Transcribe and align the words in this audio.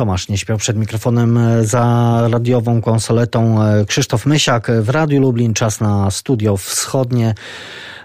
Tomasz 0.00 0.28
nie 0.28 0.38
śpiał 0.38 0.58
przed 0.58 0.76
mikrofonem 0.76 1.38
e, 1.38 1.64
za 1.64 2.28
radiową 2.30 2.82
konsoletą. 2.82 3.62
E, 3.62 3.84
Krzysztof 3.84 4.26
Mysiak 4.26 4.70
w 4.80 4.88
Radiu 4.88 5.20
Lublin, 5.20 5.54
czas 5.54 5.80
na 5.80 6.10
studio 6.10 6.56
wschodnie. 6.56 7.34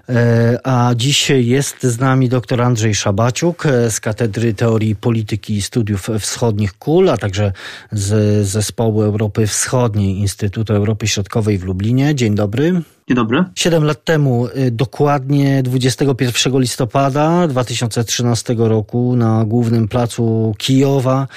E, 0.09 0.59
a 0.63 0.95
dziś 0.95 1.29
jest 1.29 1.83
z 1.83 1.99
nami 1.99 2.29
dr 2.29 2.61
Andrzej 2.61 2.95
Szabaciuk 2.95 3.63
z 3.89 3.99
Katedry 3.99 4.53
Teorii 4.53 4.95
Polityki 4.95 5.55
i 5.55 5.61
Studiów 5.61 6.07
Wschodnich 6.19 6.73
KUL, 6.73 7.09
a 7.09 7.17
także 7.17 7.51
z 7.91 8.47
Zespołu 8.47 9.01
Europy 9.01 9.47
Wschodniej 9.47 10.17
Instytutu 10.17 10.73
Europy 10.73 11.07
Środkowej 11.07 11.57
w 11.57 11.63
Lublinie. 11.63 12.15
Dzień 12.15 12.35
dobry. 12.35 12.81
Dzień 13.07 13.15
dobry. 13.15 13.43
Siedem 13.55 13.83
lat 13.83 14.03
temu, 14.03 14.47
dokładnie 14.71 15.63
21 15.63 16.59
listopada 16.59 17.47
2013 17.47 18.55
roku 18.57 19.15
na 19.15 19.45
głównym 19.45 19.87
placu 19.87 20.55
Kijowa 20.57 21.27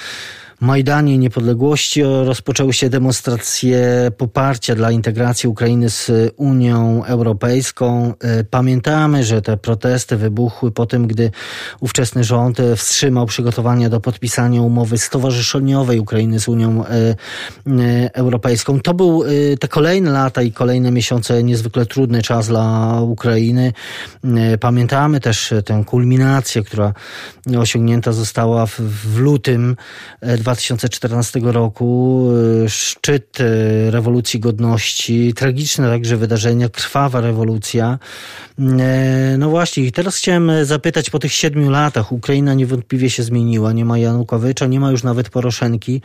Majdanie 0.61 1.17
Niepodległości 1.17 2.03
rozpoczęły 2.03 2.73
się 2.73 2.89
demonstracje 2.89 4.11
poparcia 4.17 4.75
dla 4.75 4.91
integracji 4.91 5.49
Ukrainy 5.49 5.89
z 5.89 6.11
Unią 6.37 7.03
Europejską. 7.05 8.13
E, 8.19 8.43
pamiętamy, 8.43 9.23
że 9.23 9.41
te 9.41 9.57
protesty 9.57 10.17
wybuchły 10.17 10.71
po 10.71 10.85
tym, 10.85 11.07
gdy 11.07 11.31
ówczesny 11.79 12.23
rząd 12.23 12.57
wstrzymał 12.75 13.25
przygotowania 13.25 13.89
do 13.89 13.99
podpisania 13.99 14.61
umowy 14.61 14.97
stowarzyszeniowej 14.97 15.99
Ukrainy 15.99 16.39
z 16.39 16.47
Unią 16.47 16.85
e, 16.85 16.89
e, 16.89 17.15
Europejską. 18.13 18.79
To 18.79 18.93
był 18.93 19.23
te 19.59 19.67
kolejne 19.67 20.11
lata 20.11 20.41
i 20.41 20.51
kolejne 20.51 20.91
miesiące 20.91 21.43
niezwykle 21.43 21.85
trudny 21.85 22.21
czas 22.21 22.47
dla 22.47 22.95
Ukrainy. 23.01 23.73
Pamiętamy 24.59 25.19
też 25.19 25.53
tę 25.65 25.83
kulminację, 25.85 26.63
która 26.63 26.93
osiągnięta 27.59 28.11
została 28.11 28.65
w, 28.65 29.17
lutym 29.17 29.75
2014 30.55 31.39
roku, 31.43 32.27
y, 32.65 32.69
szczyt 32.69 33.39
y, 33.39 33.91
rewolucji 33.91 34.39
godności, 34.39 35.33
tragiczne 35.33 35.89
także 35.89 36.17
wydarzenia, 36.17 36.69
krwawa 36.69 37.21
rewolucja. 37.21 37.99
Y, 38.59 39.37
no 39.37 39.49
właśnie, 39.49 39.83
i 39.83 39.91
teraz 39.91 40.15
chciałem 40.15 40.51
zapytać 40.65 41.09
po 41.09 41.19
tych 41.19 41.33
siedmiu 41.33 41.69
latach, 41.69 42.11
Ukraina 42.11 42.53
niewątpliwie 42.53 43.09
się 43.09 43.23
zmieniła, 43.23 43.73
nie 43.73 43.85
ma 43.85 43.97
Janukowycza, 43.97 44.65
nie 44.65 44.79
ma 44.79 44.91
już 44.91 45.03
nawet 45.03 45.29
Poroszenki, 45.29 46.01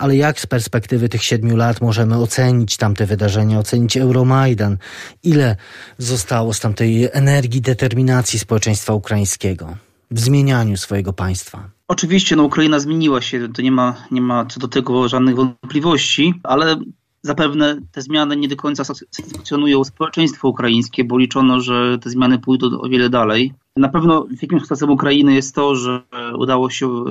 ale 0.00 0.16
jak 0.16 0.40
z 0.40 0.46
perspektywy 0.46 1.08
tych 1.08 1.22
siedmiu 1.24 1.56
lat 1.56 1.80
możemy 1.80 2.16
ocenić 2.16 2.76
tamte 2.76 3.06
wydarzenia, 3.06 3.58
ocenić 3.58 3.96
Euromajdan? 3.96 4.78
Ile 5.22 5.56
zostało 5.98 6.54
z 6.54 6.60
tamtej 6.60 7.08
energii, 7.12 7.60
determinacji 7.60 8.38
społeczeństwa 8.38 8.94
ukraińskiego 8.94 9.76
w 10.10 10.20
zmienianiu 10.20 10.76
swojego 10.76 11.12
państwa? 11.12 11.70
Oczywiście, 11.90 12.36
no 12.36 12.42
Ukraina 12.42 12.78
zmieniła 12.78 13.20
się, 13.20 13.48
to 13.52 13.62
nie 13.62 13.72
ma, 13.72 13.94
nie 14.10 14.20
ma 14.20 14.46
co 14.46 14.60
do 14.60 14.68
tego 14.68 15.08
żadnych 15.08 15.36
wątpliwości, 15.36 16.34
ale 16.42 16.76
zapewne 17.22 17.80
te 17.92 18.02
zmiany 18.02 18.36
nie 18.36 18.48
do 18.48 18.56
końca 18.56 18.84
satysfakcjonują 18.84 19.84
społeczeństwo 19.84 20.48
ukraińskie, 20.48 21.04
bo 21.04 21.18
liczono, 21.18 21.60
że 21.60 21.98
te 21.98 22.10
zmiany 22.10 22.38
pójdą 22.38 22.80
o 22.80 22.88
wiele 22.88 23.08
dalej. 23.08 23.54
Na 23.76 23.88
pewno 23.88 24.26
wielkim 24.30 24.60
sukcesem 24.60 24.90
Ukrainy 24.90 25.34
jest 25.34 25.54
to, 25.54 25.76
że 25.76 26.02
udało 26.38 26.70
się 26.70 27.04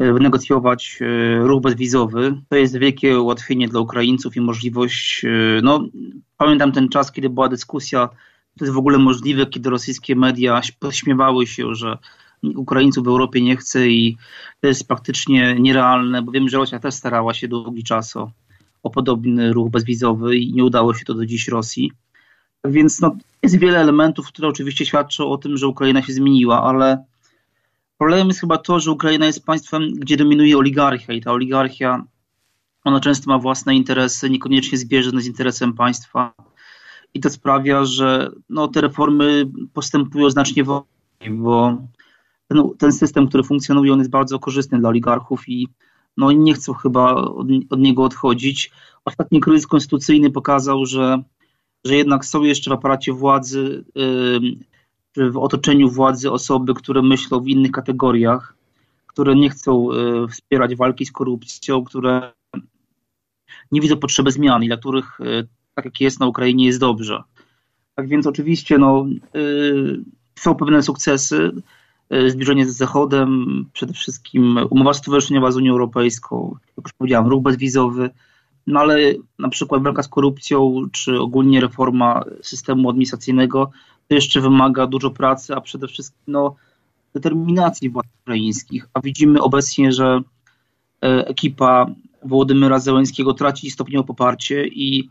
y, 0.00 0.12
wynegocjować 0.12 0.98
y, 1.00 1.38
ruch 1.38 1.62
bezwizowy. 1.62 2.42
To 2.48 2.56
jest 2.56 2.78
wielkie 2.78 3.20
ułatwienie 3.20 3.68
dla 3.68 3.80
Ukraińców 3.80 4.36
i 4.36 4.40
możliwość, 4.40 5.24
y, 5.24 5.60
no 5.62 5.84
pamiętam 6.36 6.72
ten 6.72 6.88
czas, 6.88 7.12
kiedy 7.12 7.30
była 7.30 7.48
dyskusja, 7.48 8.08
to 8.58 8.64
jest 8.64 8.74
w 8.74 8.78
ogóle 8.78 8.98
możliwe, 8.98 9.46
kiedy 9.46 9.70
rosyjskie 9.70 10.16
media 10.16 10.60
podśmiewały 10.80 11.46
się, 11.46 11.74
że 11.74 11.98
Ukraińców 12.42 13.04
w 13.04 13.08
Europie 13.08 13.40
nie 13.40 13.56
chce 13.56 13.88
i 13.88 14.16
to 14.60 14.68
jest 14.68 14.88
praktycznie 14.88 15.54
nierealne, 15.60 16.22
bo 16.22 16.32
wiem, 16.32 16.48
że 16.48 16.56
Rosja 16.56 16.78
też 16.78 16.94
starała 16.94 17.34
się 17.34 17.48
długi 17.48 17.84
czas 17.84 18.16
o, 18.16 18.30
o 18.82 18.90
podobny 18.90 19.52
ruch 19.52 19.70
bezwizowy 19.70 20.36
i 20.36 20.52
nie 20.52 20.64
udało 20.64 20.94
się 20.94 21.04
to 21.04 21.14
do 21.14 21.26
dziś 21.26 21.48
Rosji. 21.48 21.92
Więc 22.64 23.00
no, 23.00 23.16
jest 23.42 23.58
wiele 23.58 23.78
elementów, 23.78 24.28
które 24.28 24.48
oczywiście 24.48 24.86
świadczą 24.86 25.30
o 25.30 25.38
tym, 25.38 25.56
że 25.56 25.66
Ukraina 25.66 26.02
się 26.02 26.12
zmieniła, 26.12 26.62
ale 26.62 27.04
problemem 27.98 28.28
jest 28.28 28.40
chyba 28.40 28.58
to, 28.58 28.80
że 28.80 28.90
Ukraina 28.90 29.26
jest 29.26 29.44
państwem, 29.44 29.94
gdzie 29.94 30.16
dominuje 30.16 30.58
oligarchia 30.58 31.12
i 31.12 31.20
ta 31.20 31.32
oligarchia, 31.32 32.04
ona 32.84 33.00
często 33.00 33.30
ma 33.30 33.38
własne 33.38 33.74
interesy, 33.74 34.30
niekoniecznie 34.30 34.78
zbieżne 34.78 35.20
z 35.20 35.26
interesem 35.26 35.72
państwa 35.74 36.34
i 37.14 37.20
to 37.20 37.30
sprawia, 37.30 37.84
że 37.84 38.30
no, 38.48 38.68
te 38.68 38.80
reformy 38.80 39.46
postępują 39.72 40.30
znacznie 40.30 40.64
wolniej, 40.64 41.30
bo 41.30 41.76
ten, 42.48 42.62
ten 42.78 42.92
system, 42.92 43.28
który 43.28 43.42
funkcjonuje, 43.42 43.92
on 43.92 43.98
jest 43.98 44.10
bardzo 44.10 44.38
korzystny 44.38 44.78
dla 44.78 44.88
oligarchów 44.88 45.48
i 45.48 45.68
no, 46.16 46.32
nie 46.32 46.54
chcą 46.54 46.72
chyba 46.72 47.14
od, 47.14 47.46
od 47.70 47.80
niego 47.80 48.04
odchodzić. 48.04 48.70
Ostatni 49.04 49.40
kryzys 49.40 49.66
konstytucyjny 49.66 50.30
pokazał, 50.30 50.86
że, 50.86 51.22
że 51.84 51.96
jednak 51.96 52.24
są 52.24 52.42
jeszcze 52.42 52.70
w 52.70 52.72
aparacie 52.72 53.12
władzy, 53.12 53.84
w 55.16 55.36
otoczeniu 55.36 55.90
władzy 55.90 56.30
osoby, 56.30 56.74
które 56.74 57.02
myślą 57.02 57.40
w 57.40 57.48
innych 57.48 57.70
kategoriach, 57.70 58.56
które 59.06 59.36
nie 59.36 59.50
chcą 59.50 59.92
yy, 59.92 60.28
wspierać 60.28 60.76
walki 60.76 61.06
z 61.06 61.12
korupcją, 61.12 61.84
które 61.84 62.32
nie 63.72 63.80
widzą 63.80 63.96
potrzeby 63.96 64.30
zmian 64.30 64.62
i 64.62 64.66
dla 64.66 64.76
których, 64.76 65.18
yy, 65.20 65.48
tak 65.74 65.84
jak 65.84 66.00
jest 66.00 66.20
na 66.20 66.26
Ukrainie, 66.26 66.66
jest 66.66 66.80
dobrze. 66.80 67.22
Tak 67.94 68.08
więc 68.08 68.26
oczywiście 68.26 68.78
no, 68.78 69.06
y, 69.36 70.04
są 70.38 70.54
pewne 70.54 70.82
sukcesy, 70.82 71.52
zbliżenie 72.26 72.66
z 72.66 72.76
Zachodem, 72.76 73.64
przede 73.72 73.92
wszystkim 73.92 74.58
umowa 74.70 74.94
stowarzyszeniowa 74.94 75.50
z 75.50 75.56
Unią 75.56 75.72
Europejską, 75.72 76.56
jak 76.76 76.86
już 76.86 76.92
powiedziałem, 76.92 77.28
ruch 77.28 77.42
bezwizowy, 77.42 78.10
no 78.66 78.80
ale 78.80 78.98
na 79.38 79.48
przykład 79.48 79.82
walka 79.82 80.02
z 80.02 80.08
korupcją, 80.08 80.86
czy 80.92 81.20
ogólnie 81.20 81.60
reforma 81.60 82.24
systemu 82.42 82.90
administracyjnego, 82.90 83.70
to 84.08 84.14
jeszcze 84.14 84.40
wymaga 84.40 84.86
dużo 84.86 85.10
pracy, 85.10 85.54
a 85.54 85.60
przede 85.60 85.88
wszystkim 85.88 86.22
no, 86.26 86.56
determinacji 87.14 87.90
władz 87.90 88.06
ukraińskich. 88.22 88.88
A 88.94 89.00
widzimy 89.00 89.42
obecnie, 89.42 89.92
że 89.92 90.20
e, 91.02 91.26
ekipa 91.26 91.86
Wołodymyra 92.24 92.78
Zełenskiego 92.78 93.34
traci 93.34 93.70
stopniowo 93.70 94.04
poparcie 94.04 94.66
i 94.66 95.10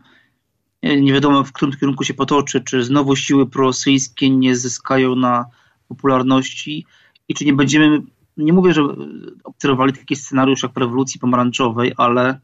e, 0.82 1.00
nie 1.00 1.12
wiadomo, 1.12 1.44
w 1.44 1.52
którym 1.52 1.76
kierunku 1.76 2.04
się 2.04 2.14
potoczy, 2.14 2.60
czy 2.60 2.84
znowu 2.84 3.16
siły 3.16 3.46
prorosyjskie 3.46 4.30
nie 4.30 4.56
zyskają 4.56 5.16
na 5.16 5.46
popularności 5.88 6.86
i 7.28 7.34
czy 7.34 7.44
nie 7.44 7.52
będziemy, 7.52 8.02
nie 8.36 8.52
mówię, 8.52 8.74
że 8.74 8.82
obserwowali 9.44 9.92
taki 9.92 10.16
scenariusz 10.16 10.62
jak 10.62 10.72
w 10.72 10.76
rewolucji 10.76 11.20
pomarańczowej, 11.20 11.92
ale, 11.96 12.40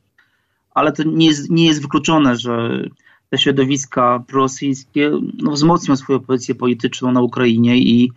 ale 0.75 0.93
to 0.93 1.03
nie 1.03 1.27
jest, 1.27 1.51
nie 1.51 1.67
jest 1.67 1.83
wykluczone, 1.83 2.37
że 2.37 2.85
te 3.31 3.39
środowiska 3.39 4.25
prorosyjskie 4.27 5.11
no, 5.43 5.51
wzmocnią 5.51 5.97
swoją 5.97 6.21
pozycję 6.21 6.55
polityczną 6.55 7.13
na 7.13 7.21
Ukrainie 7.21 7.79
i, 7.79 8.13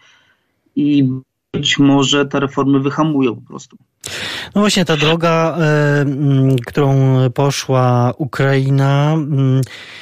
i 0.75 1.09
być 1.53 1.79
może 1.79 2.25
te 2.25 2.39
reformy 2.39 2.79
wyhamują 2.79 3.35
po 3.35 3.41
prostu. 3.41 3.77
No 4.55 4.61
właśnie, 4.61 4.85
ta 4.85 4.97
droga, 4.97 5.57
y, 5.57 6.55
którą 6.65 7.15
poszła 7.33 8.13
Ukraina. 8.17 9.15
Y, 9.15 9.95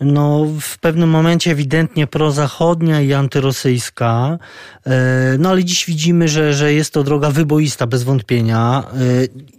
no, 0.00 0.46
w 0.60 0.78
pewnym 0.78 1.10
momencie 1.10 1.50
ewidentnie 1.50 2.06
prozachodnia 2.06 3.00
i 3.00 3.12
antyrosyjska, 3.12 4.38
e, 4.86 5.36
no 5.38 5.48
ale 5.50 5.64
dziś 5.64 5.86
widzimy, 5.86 6.28
że, 6.28 6.54
że 6.54 6.72
jest 6.72 6.94
to 6.94 7.02
droga 7.04 7.30
wyboista 7.30 7.86
bez 7.86 8.02
wątpienia 8.02 8.84
e, 8.92 8.96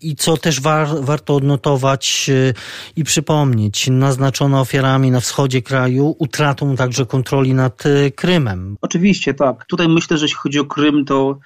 i 0.01 0.15
co 0.15 0.37
też 0.37 0.61
war, 0.61 0.87
warto 1.01 1.35
odnotować 1.35 2.29
e, 2.29 2.53
i 2.95 3.03
przypomnieć, 3.03 3.89
naznaczona 3.89 4.61
ofiarami 4.61 5.11
na 5.11 5.19
wschodzie 5.19 5.61
kraju 5.61 6.15
utratą 6.19 6.75
także 6.75 7.05
kontroli 7.05 7.53
nad 7.53 7.83
Krymem. 8.15 8.77
Oczywiście, 8.81 9.33
tak. 9.33 9.65
Tutaj 9.65 9.87
myślę, 9.87 10.17
że 10.17 10.25
jeśli 10.25 10.37
chodzi 10.37 10.59
o 10.59 10.65
Krym, 10.65 11.05
to 11.05 11.39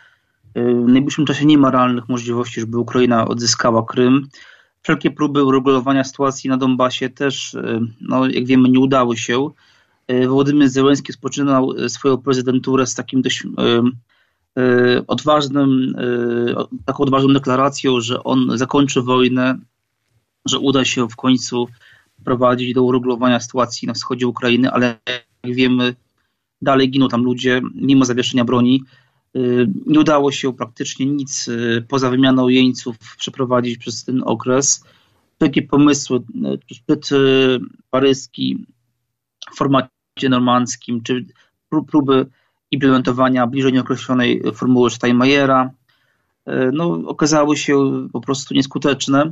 w 0.55 0.87
najbliższym 0.87 1.25
czasie 1.25 1.45
nie 1.45 1.57
ma 1.57 1.71
realnych 1.71 2.09
możliwości, 2.09 2.59
żeby 2.59 2.77
Ukraina 2.77 3.27
odzyskała 3.27 3.85
Krym. 3.85 4.27
Wszelkie 4.85 5.11
próby 5.11 5.43
uregulowania 5.43 6.03
sytuacji 6.03 6.49
na 6.49 6.57
Donbasie 6.57 7.09
też, 7.09 7.53
y, 7.53 7.79
no, 8.01 8.27
jak 8.27 8.45
wiemy, 8.45 8.69
nie 8.69 8.79
udały 8.79 9.17
się. 9.17 9.49
Y, 10.11 10.27
Władimir 10.27 10.69
Zełenski 10.69 11.13
spoczynał 11.13 11.71
y, 11.71 11.89
swoją 11.89 12.17
prezydenturę 12.17 12.87
z 12.87 12.95
takim 12.95 13.21
dość 13.21 13.43
odważnym, 15.07 15.95
taką 16.85 17.03
odważną 17.03 17.33
deklaracją, 17.33 18.01
że 18.01 18.23
on 18.23 18.57
zakończy 18.57 19.01
wojnę, 19.01 19.57
że 20.45 20.59
uda 20.59 20.85
się 20.85 21.09
w 21.09 21.15
końcu 21.15 21.67
prowadzić 22.23 22.73
do 22.73 22.83
uregulowania 22.83 23.39
sytuacji 23.39 23.87
na 23.87 23.93
wschodzie 23.93 24.27
Ukrainy, 24.27 24.71
ale 24.71 24.99
jak 25.43 25.55
wiemy, 25.55 25.95
dalej 26.61 26.91
giną 26.91 27.07
tam 27.07 27.23
ludzie, 27.23 27.61
mimo 27.75 28.05
zawieszenia 28.05 28.45
broni. 28.45 28.83
Y, 29.35 29.67
nie 29.85 29.99
udało 29.99 30.31
się 30.31 30.53
praktycznie 30.53 31.05
nic 31.05 31.47
y, 31.47 31.85
poza 31.87 32.09
wymianą 32.09 32.47
jeńców 32.47 32.97
przeprowadzić 33.17 33.77
przez 33.77 34.03
ten 34.03 34.23
okres. 34.25 34.85
Takie 35.37 35.61
pomysły, 35.61 36.17
y, 36.17 36.75
szczyt 36.75 37.09
paryski 37.89 38.65
w 39.53 39.57
formacie 39.57 39.89
normandzkim, 40.29 41.03
czy 41.03 41.25
próby 41.91 42.25
implementowania 42.71 43.47
bliżej 43.47 43.73
nieokreślonej 43.73 44.43
formuły 44.53 44.89
Steinmeiera, 44.89 45.71
no, 46.73 46.85
okazały 47.05 47.57
się 47.57 48.07
po 48.13 48.21
prostu 48.21 48.53
nieskuteczne. 48.53 49.31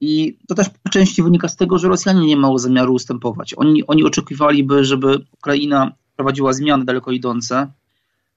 I 0.00 0.38
to 0.48 0.54
też 0.54 0.68
po 0.82 0.90
części 0.90 1.22
wynika 1.22 1.48
z 1.48 1.56
tego, 1.56 1.78
że 1.78 1.88
Rosjanie 1.88 2.26
nie 2.26 2.36
mają 2.36 2.58
zamiaru 2.58 2.94
ustępować. 2.94 3.54
Oni, 3.56 3.86
oni 3.86 4.04
oczekiwaliby, 4.04 4.84
żeby 4.84 5.24
Ukraina 5.32 5.92
prowadziła 6.16 6.52
zmiany 6.52 6.84
daleko 6.84 7.10
idące, 7.10 7.72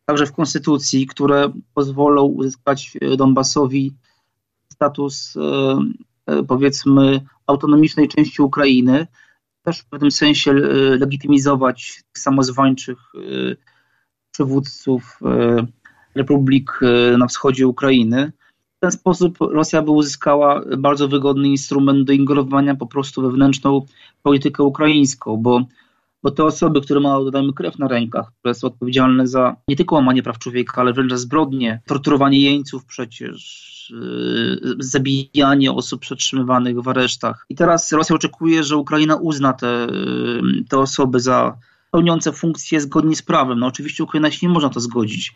także 0.10 0.26
w 0.26 0.34
konstytucji, 0.34 1.08
które 1.08 1.52
pozwolą 1.74 2.24
uzyskać 2.24 2.98
Donbasowi 3.18 3.94
status 4.74 5.34
powiedzmy 6.48 7.22
autonomicznej 7.48 8.08
części 8.08 8.42
Ukrainy, 8.42 9.08
też 9.64 9.80
w 9.80 9.86
pewnym 9.86 10.12
sensie 10.12 10.54
legitymizować 11.00 12.04
samozwańczych 12.18 12.98
przywódców 14.32 15.20
republik 16.16 16.80
na 17.18 17.28
wschodzie 17.28 17.68
Ukrainy. 17.68 18.32
W 18.78 18.80
ten 18.80 18.92
sposób 18.92 19.38
Rosja 19.40 19.82
by 19.82 19.92
uzyskała 19.92 20.62
bardzo 20.78 21.08
wygodny 21.08 21.48
instrument 21.48 22.08
do 22.08 22.14
ingerowania 22.14 22.76
po 22.76 22.88
prostu 22.88 23.22
wewnętrzną 23.22 23.86
politykę 24.24 24.64
ukraińską, 24.64 25.38
bo, 25.38 25.62
bo 26.24 26.32
te 26.32 26.44
osoby, 26.44 26.82
które 26.82 27.00
mają, 27.00 27.24
dodajmy, 27.24 27.54
krew 27.54 27.80
na 27.80 27.88
rękach, 27.88 28.32
które 28.40 28.54
są 28.54 28.68
odpowiedzialne 28.68 29.28
za 29.28 29.56
nie 29.68 29.76
tylko 29.76 29.96
łamanie 29.96 30.24
praw 30.24 30.40
człowieka, 30.40 30.82
ale 30.82 30.94
wręcz 30.94 31.12
za 31.12 31.18
zbrodnie, 31.18 31.82
torturowanie 31.86 32.40
jeńców 32.40 32.86
przecież, 32.86 33.94
yy, 33.96 34.76
zabijanie 34.80 35.72
osób 35.72 36.02
przetrzymywanych 36.02 36.82
w 36.82 36.88
aresztach. 36.88 37.46
I 37.50 37.56
teraz 37.56 37.92
Rosja 37.92 38.16
oczekuje, 38.16 38.64
że 38.64 38.78
Ukraina 38.78 39.16
uzna 39.16 39.54
te, 39.54 39.88
yy, 39.92 40.64
te 40.70 40.78
osoby 40.78 41.20
za 41.20 41.58
pełniące 41.92 42.32
funkcje 42.32 42.82
zgodnie 42.82 43.16
z 43.16 43.22
prawem. 43.22 43.60
No 43.60 43.68
oczywiście 43.68 44.04
Ukraina 44.04 44.32
się 44.32 44.48
nie 44.48 44.54
można 44.54 44.70
to 44.70 44.80
zgodzić. 44.80 45.36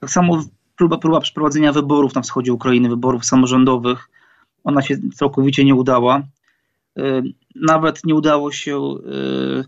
Tak 0.00 0.10
samo 0.10 0.44
próba, 0.76 0.98
próba 0.98 1.20
przeprowadzenia 1.20 1.72
wyborów 1.72 2.14
na 2.14 2.20
wschodzie 2.20 2.52
Ukrainy, 2.52 2.88
wyborów 2.88 3.24
samorządowych, 3.24 4.08
ona 4.64 4.82
się 4.82 4.96
całkowicie 5.14 5.64
nie 5.64 5.74
udała. 5.74 6.22
Y, 6.98 7.22
nawet 7.54 8.04
nie 8.04 8.14
udało 8.14 8.52
się 8.52 8.76
y, 8.78 9.10
y, 9.60 9.64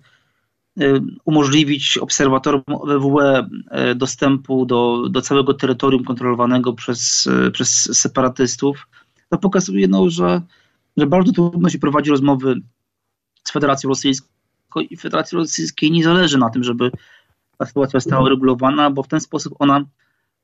umożliwić 1.24 1.98
obserwatorom 1.98 2.62
OBWE 2.66 3.48
dostępu 3.96 4.66
do, 4.66 5.08
do 5.10 5.22
całego 5.22 5.54
terytorium 5.54 6.04
kontrolowanego 6.04 6.72
przez, 6.72 7.28
przez 7.52 7.98
separatystów. 7.98 8.88
To 9.28 9.38
pokazuje, 9.38 9.88
no, 9.88 10.10
że, 10.10 10.42
że 10.96 11.06
bardzo 11.06 11.32
trudno 11.32 11.68
się 11.68 11.78
prowadzi 11.78 12.10
rozmowy 12.10 12.60
z 13.44 13.52
Federacją 13.52 13.88
Rosyjską 13.88 14.30
i 14.90 14.96
Federacji 14.96 15.38
Rosyjskiej 15.38 15.90
nie 15.90 16.04
zależy 16.04 16.38
na 16.38 16.50
tym, 16.50 16.64
żeby 16.64 16.90
ta 17.58 17.66
sytuacja 17.66 18.00
została 18.00 18.22
uregulowana, 18.22 18.90
bo 18.90 19.02
w 19.02 19.08
ten 19.08 19.20
sposób 19.20 19.54
ona 19.58 19.84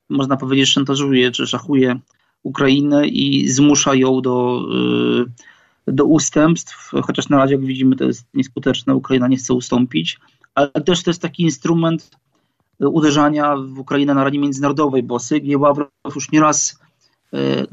można 0.08 0.36
powiedzieć, 0.36 0.68
szantażuje 0.68 1.30
czy 1.30 1.46
szachuje 1.46 2.00
Ukrainę 2.42 3.06
i 3.06 3.48
zmusza 3.48 3.94
ją 3.94 4.20
do, 4.20 4.64
y, 5.26 5.57
do 5.92 6.04
ustępstw, 6.04 6.90
chociaż 7.02 7.28
na 7.28 7.36
razie, 7.36 7.54
jak 7.54 7.64
widzimy, 7.64 7.96
to 7.96 8.04
jest 8.04 8.26
nieskuteczne. 8.34 8.94
Ukraina 8.94 9.28
nie 9.28 9.36
chce 9.36 9.54
ustąpić, 9.54 10.18
ale 10.54 10.70
też 10.70 11.02
to 11.02 11.10
jest 11.10 11.22
taki 11.22 11.42
instrument 11.42 12.10
uderzania 12.80 13.56
w 13.56 13.78
Ukrainę 13.78 14.14
na 14.14 14.20
arenie 14.20 14.38
międzynarodowej, 14.38 15.02
bo 15.02 15.18
Sygiej 15.18 15.56
Ławrow 15.56 15.88
już 16.14 16.32
nieraz 16.32 16.80
y, 17.34 17.66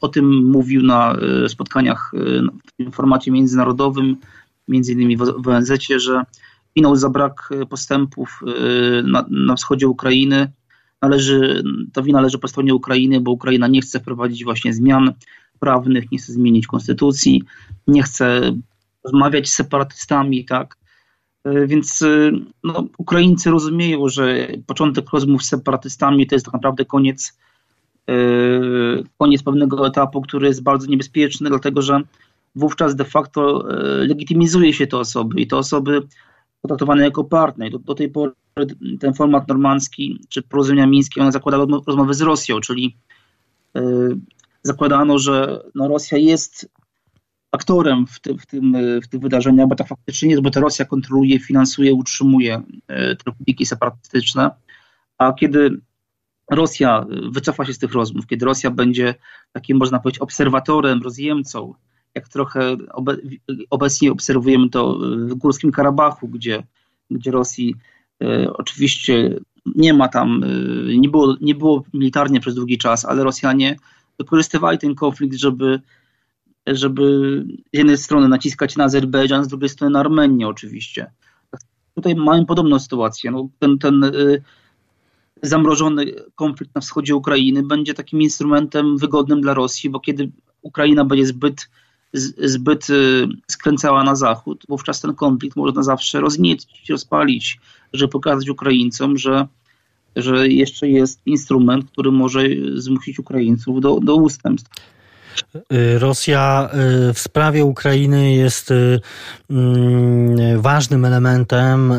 o 0.00 0.08
tym 0.08 0.44
mówił 0.46 0.82
na 0.82 1.16
y, 1.44 1.48
spotkaniach 1.48 2.12
w 2.78 2.92
formacie 2.92 3.30
międzynarodowym, 3.30 4.16
między 4.68 4.92
innymi 4.92 5.16
w 5.16 5.48
ONZ, 5.48 5.72
że 5.96 6.24
winą 6.76 6.96
za 6.96 7.08
brak 7.08 7.48
postępów 7.70 8.40
na, 9.04 9.26
na 9.30 9.56
wschodzie 9.56 9.88
Ukrainy 9.88 10.52
należy, 11.02 11.62
ta 11.92 12.02
wina 12.02 12.20
leży 12.20 12.38
po 12.38 12.48
stronie 12.48 12.74
Ukrainy, 12.74 13.20
bo 13.20 13.30
Ukraina 13.30 13.68
nie 13.68 13.80
chce 13.80 14.00
wprowadzić 14.00 14.44
właśnie 14.44 14.74
zmian 14.74 15.12
prawnych, 15.58 16.12
nie 16.12 16.18
chce 16.18 16.32
zmienić 16.32 16.66
konstytucji, 16.66 17.42
nie 17.86 18.02
chce 18.02 18.52
rozmawiać 19.04 19.48
z 19.48 19.54
separatystami, 19.54 20.44
tak. 20.44 20.76
E, 21.44 21.66
więc 21.66 22.02
e, 22.02 22.30
no, 22.64 22.84
Ukraińcy 22.98 23.50
rozumieją, 23.50 24.08
że 24.08 24.48
początek 24.66 25.10
rozmów 25.10 25.42
z 25.42 25.48
separatystami 25.48 26.26
to 26.26 26.34
jest 26.34 26.44
tak 26.44 26.54
naprawdę 26.54 26.84
koniec, 26.84 27.38
e, 28.08 28.14
koniec 29.18 29.42
pewnego 29.42 29.86
etapu, 29.86 30.22
który 30.22 30.46
jest 30.46 30.62
bardzo 30.62 30.86
niebezpieczny, 30.86 31.48
dlatego 31.48 31.82
że 31.82 32.00
wówczas 32.54 32.96
de 32.96 33.04
facto 33.04 33.64
legitymizuje 33.98 34.72
się 34.72 34.86
te 34.86 34.98
osoby 34.98 35.40
i 35.40 35.46
te 35.46 35.56
osoby 35.56 36.02
potraktowane 36.62 37.04
jako 37.04 37.24
partner. 37.24 37.70
Do, 37.70 37.78
do 37.78 37.94
tej 37.94 38.08
pory 38.08 38.32
ten 39.00 39.14
format 39.14 39.48
normandzki 39.48 40.20
czy 40.28 40.42
porozumienia 40.42 40.86
mińskie, 40.86 41.20
one 41.22 41.32
zakładały 41.32 41.66
rozmowy 41.86 42.14
z 42.14 42.20
Rosją, 42.20 42.60
czyli 42.60 42.96
zakładano, 44.62 45.18
że 45.18 45.62
no, 45.74 45.88
Rosja 45.88 46.18
jest 46.18 46.68
aktorem 47.52 48.06
w, 48.06 48.20
ty, 48.20 48.38
w, 48.38 48.46
tym, 48.46 48.76
w 49.02 49.08
tych 49.08 49.20
wydarzeniach, 49.20 49.68
bo 49.68 49.74
tak 49.74 49.88
faktycznie 49.88 50.30
jest, 50.30 50.42
bo 50.42 50.50
to 50.50 50.60
Rosja 50.60 50.84
kontroluje, 50.84 51.40
finansuje, 51.40 51.94
utrzymuje 51.94 52.62
te 52.86 53.16
republiki 53.26 53.66
separatystyczne, 53.66 54.50
a 55.18 55.32
kiedy 55.32 55.80
Rosja 56.50 57.06
wycofa 57.32 57.64
się 57.64 57.72
z 57.72 57.78
tych 57.78 57.92
rozmów, 57.92 58.26
kiedy 58.26 58.46
Rosja 58.46 58.70
będzie 58.70 59.14
takim, 59.52 59.76
można 59.76 59.98
powiedzieć, 59.98 60.22
obserwatorem, 60.22 61.02
rozjemcą, 61.02 61.74
jak 62.14 62.28
trochę 62.28 62.76
obe, 62.92 63.16
obecnie 63.70 64.12
obserwujemy 64.12 64.70
to 64.70 64.98
w 65.28 65.34
Górskim 65.34 65.72
Karabachu, 65.72 66.28
gdzie, 66.28 66.62
gdzie 67.10 67.30
Rosji 67.30 67.74
e, 68.22 68.52
oczywiście 68.52 69.36
nie 69.74 69.94
ma 69.94 70.08
tam, 70.08 70.44
e, 70.44 70.46
nie 70.96 71.08
było, 71.08 71.36
nie 71.40 71.54
było 71.54 71.84
militarnie 71.94 72.40
przez 72.40 72.54
długi 72.54 72.78
czas, 72.78 73.04
ale 73.04 73.24
Rosjanie 73.24 73.76
wykorzystywali 74.18 74.78
ten 74.78 74.94
konflikt, 74.94 75.36
żeby, 75.36 75.80
żeby 76.66 77.02
z 77.72 77.78
jednej 77.78 77.98
strony 77.98 78.28
naciskać 78.28 78.76
na 78.76 78.84
Azerbejdżan, 78.84 79.44
z 79.44 79.48
drugiej 79.48 79.68
strony 79.68 79.92
na 79.92 80.00
Armenię 80.00 80.48
oczywiście. 80.48 81.10
Tutaj 81.94 82.14
mamy 82.14 82.46
podobną 82.46 82.78
sytuację. 82.78 83.30
No, 83.30 83.48
ten, 83.58 83.78
ten 83.78 84.04
y, 84.04 84.42
zamrożony 85.42 86.06
konflikt 86.34 86.74
na 86.74 86.80
wschodzie 86.80 87.16
Ukrainy 87.16 87.62
będzie 87.62 87.94
takim 87.94 88.22
instrumentem 88.22 88.98
wygodnym 88.98 89.40
dla 89.40 89.54
Rosji, 89.54 89.90
bo 89.90 90.00
kiedy 90.00 90.30
Ukraina 90.62 91.04
będzie 91.04 91.26
zbyt 91.26 91.68
zbyt 92.44 92.90
y, 92.90 93.28
skręcała 93.50 94.04
na 94.04 94.14
zachód, 94.14 94.64
wówczas 94.68 95.00
ten 95.00 95.14
konflikt 95.14 95.56
może 95.56 95.72
na 95.72 95.82
zawsze 95.82 96.20
rozniecić, 96.20 96.90
rozpalić, 96.90 97.60
żeby 97.92 98.10
pokazać 98.10 98.48
Ukraińcom, 98.48 99.18
że, 99.18 99.46
że 100.16 100.48
jeszcze 100.48 100.88
jest 100.88 101.20
instrument, 101.26 101.90
który 101.90 102.10
może 102.10 102.42
zmusić 102.74 103.18
Ukraińców 103.18 103.80
do, 103.80 104.00
do 104.00 104.16
ustępstw. 104.16 104.70
Y, 105.72 105.98
Rosja 105.98 106.70
y, 107.10 107.14
w 107.14 107.18
sprawie 107.18 107.64
Ukrainy 107.64 108.34
jest 108.34 108.70
y, 108.70 109.00
mm, 109.50 110.60
ważnym 110.60 111.04
elementem, 111.04 111.92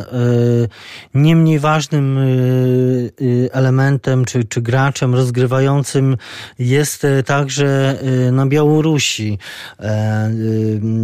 nie 1.14 1.36
mniej 1.36 1.60
ważnym 1.60 2.20
elementem 3.52 4.26
czy, 4.26 4.44
czy 4.44 4.62
graczem 4.62 5.16
rozgrywającym 5.16 6.18
jest 6.60 7.08
także 7.26 8.00
na 8.32 8.46
Białorusi, 8.46 9.38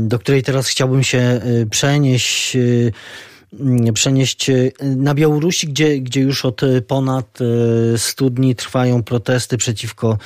do 0.08 0.20
której 0.20 0.44
teraz 0.44 0.68
chciałbym 0.68 1.04
się 1.04 1.42
przenieść 1.70 2.58
przenieść 3.94 4.50
e, 4.50 4.72
na 4.82 5.16
Białorusi, 5.16 5.68
gdzie, 5.68 6.00
gdzie 6.00 6.22
już 6.22 6.46
od 6.46 6.64
e, 6.64 6.82
ponad 6.82 7.40
100 7.98 8.26
e, 8.26 8.30
dni 8.30 8.56
trwają 8.56 9.04
protesty 9.04 9.58
przeciwko 9.58 10.18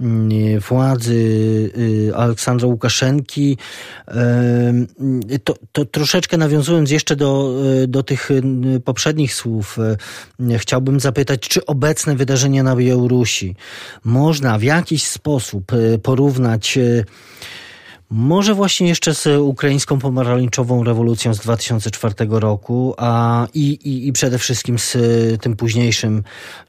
mm, 0.00 0.60
władzy 0.60 1.16
Aleksandra 2.16 2.68
Łukaszenki. 2.68 3.58
To, 5.44 5.54
to 5.72 5.84
troszeczkę 5.84 6.36
nawiązując 6.36 6.90
jeszcze 6.90 7.16
do, 7.16 7.62
do 7.88 8.02
tych 8.02 8.28
poprzednich 8.84 9.34
słów, 9.34 9.78
chciałbym 10.58 11.00
zapytać, 11.00 11.40
czy 11.40 11.66
obecne 11.66 12.16
wydarzenia 12.16 12.62
na 12.62 12.76
Białorusi 12.76 13.56
można 14.04 14.58
w 14.58 14.62
jakiś 14.62 15.06
sposób 15.06 15.72
porównać 16.02 16.78
może 18.10 18.54
właśnie 18.54 18.88
jeszcze 18.88 19.14
z 19.14 19.26
ukraińską 19.40 19.98
pomarańczową 19.98 20.84
rewolucją 20.84 21.34
z 21.34 21.38
2004 21.40 22.14
roku, 22.30 22.94
a 22.98 23.46
i, 23.54 23.60
i, 23.60 24.08
i 24.08 24.12
przede 24.12 24.38
wszystkim 24.38 24.78
z 24.78 24.96
tym 25.42 25.56
późniejszym 25.56 26.22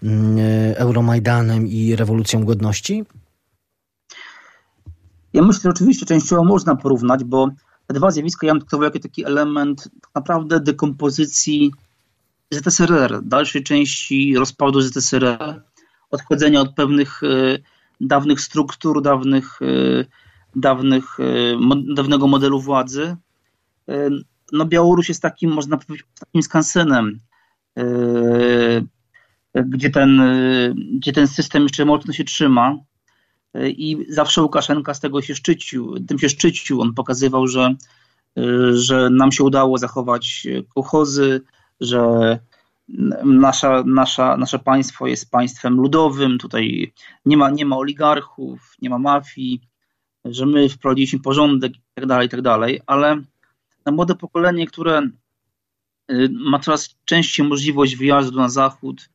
mm, 0.04 0.38
Euromajdanem 0.76 1.68
i 1.68 1.96
rewolucją 1.96 2.46
godności? 2.46 3.04
Ja 5.34 5.42
myślę, 5.42 5.62
że 5.64 5.70
oczywiście 5.70 6.06
częściowo 6.06 6.44
można 6.44 6.76
porównać, 6.76 7.24
bo 7.24 7.50
te 7.88 7.94
dwa 7.94 8.12
zjawiska 8.12 8.48
ja 8.48 8.54
traktował 8.54 8.84
jako 8.84 9.00
taki 9.00 9.26
element 9.26 9.84
tak 9.84 10.12
naprawdę 10.16 10.60
dekompozycji 10.60 11.72
ZSRR, 12.52 13.20
dalszej 13.24 13.64
części 13.64 14.36
rozpadu 14.38 14.82
ZSRR, 14.82 15.62
odchodzenia 16.12 16.62
od 16.62 16.76
pewnych 16.76 17.24
y, 17.24 17.64
dawnych 18.02 18.42
struktur, 18.42 19.02
dawnych 19.02 19.62
y, 19.62 20.06
dawnych, 20.58 21.20
e, 21.20 21.24
dawnego 21.94 22.28
modelu 22.28 22.60
władzy. 22.60 23.16
E, 23.90 24.10
no 24.52 24.66
Białoruś 24.66 25.10
jest 25.10 25.22
takim, 25.22 25.52
można 25.52 25.78
powiedzieć, 25.78 26.08
takim 26.20 26.44
skansenem, 26.44 27.20
e, 27.78 27.84
gdzie 29.56 29.90
ten, 29.90 30.22
gdzie 30.94 31.14
ten 31.14 31.28
system 31.28 31.64
jeszcze 31.64 31.86
mocno 31.86 32.14
się 32.14 32.24
trzyma. 32.24 32.78
i 33.68 34.06
zawsze 34.10 34.42
Łukaszenka 34.42 34.94
z 34.94 35.00
tego 35.00 35.22
się 35.22 35.36
szczycił, 35.36 36.06
tym 36.08 36.20
się 36.20 36.30
szczycił. 36.30 36.82
On 36.82 36.94
pokazywał, 36.94 37.48
że, 37.48 37.76
że 38.74 39.10
nam 39.10 39.32
się 39.32 39.44
udało 39.44 39.78
zachować 39.78 40.48
kołchozy, 40.76 41.42
że 41.80 42.40
nasza, 43.26 43.84
nasza, 43.86 44.38
nasze 44.38 44.60
państwo 44.60 45.08
jest 45.08 45.32
państwem 45.32 45.76
ludowym, 45.76 46.38
tutaj 46.38 46.94
nie 47.26 47.38
ma, 47.38 47.50
nie 47.50 47.66
ma 47.66 47.78
oligarchów, 47.78 48.76
nie 48.82 48.90
ma 48.90 49.00
mafii, 49.00 49.62
że 50.30 50.46
my 50.46 50.70
wprowadziliśmy 50.70 51.20
porządek 51.20 51.76
i 51.76 51.82
tak 51.96 52.06
dalej, 52.06 52.28
i 52.28 52.30
tak 52.30 52.42
dalej, 52.42 52.82
ale 52.86 53.22
na 53.86 53.92
młode 53.92 54.16
pokolenie, 54.16 54.68
które 54.68 55.02
y, 56.12 56.30
ma 56.32 56.60
coraz 56.60 56.96
częściej 57.06 57.48
możliwość 57.48 57.96
wyjazdu 57.96 58.38
na 58.38 58.50
zachód, 58.50 59.10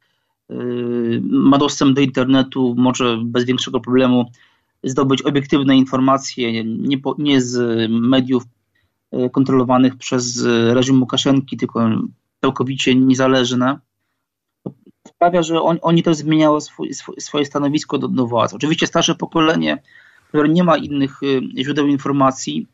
y, 0.50 0.54
ma 1.22 1.58
dostęp 1.58 1.96
do 1.96 2.00
internetu, 2.00 2.74
może 2.78 3.18
bez 3.24 3.44
większego 3.44 3.80
problemu 3.80 4.30
zdobyć 4.84 5.22
obiektywne 5.22 5.76
informacje, 5.76 6.64
nie, 6.64 6.98
po, 6.98 7.14
nie 7.18 7.40
z 7.40 7.90
mediów 7.90 8.42
y, 9.14 9.30
kontrolowanych 9.30 9.96
przez 9.96 10.44
reżim 10.72 11.00
Łukaszenki, 11.00 11.56
tylko 11.56 11.90
całkowicie 12.40 12.94
niezależne, 12.94 13.78
sprawia, 15.08 15.42
że 15.42 15.62
on, 15.62 15.78
oni 15.82 16.02
też 16.02 16.16
zmieniają 16.16 16.60
swój, 16.60 16.90
swoje 17.18 17.44
stanowisko 17.44 17.98
do, 17.98 18.08
do. 18.08 18.28
Oczywiście 18.52 18.86
starsze 18.86 19.14
pokolenie, 19.14 19.82
które 20.32 20.48
nie 20.48 20.64
ma 20.64 20.76
innych 20.76 21.22
y, 21.22 21.40
źródeł 21.62 21.86
informacji, 21.86 22.66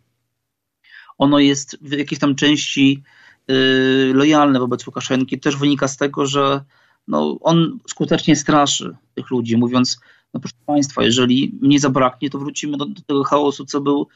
ono 1.19 1.39
jest 1.39 1.79
w 1.81 1.93
jakiejś 1.93 2.19
tam 2.21 2.35
części 2.35 3.03
y, 3.51 4.13
lojalne 4.15 4.59
wobec 4.61 4.87
Łukaszenki. 4.87 5.41
Też 5.41 5.57
wynika 5.57 5.89
z 5.89 5.97
tego, 5.97 6.27
że 6.27 6.65
no, 7.09 7.39
on 7.41 7.79
skutecznie 7.87 8.37
straszy 8.37 8.97
tych 9.15 9.31
ludzi, 9.31 9.57
mówiąc, 9.57 10.01
no 10.35 10.41
proszę 10.41 10.55
Państwa, 10.67 11.03
jeżeli 11.03 11.59
mnie 11.61 11.81
zabraknie, 11.81 12.31
to 12.31 12.39
wrócimy 12.39 12.77
do, 12.77 12.87
do 12.87 13.03
tego 13.03 13.25
chaosu, 13.25 13.65
co 13.65 13.81
był, 13.81 14.09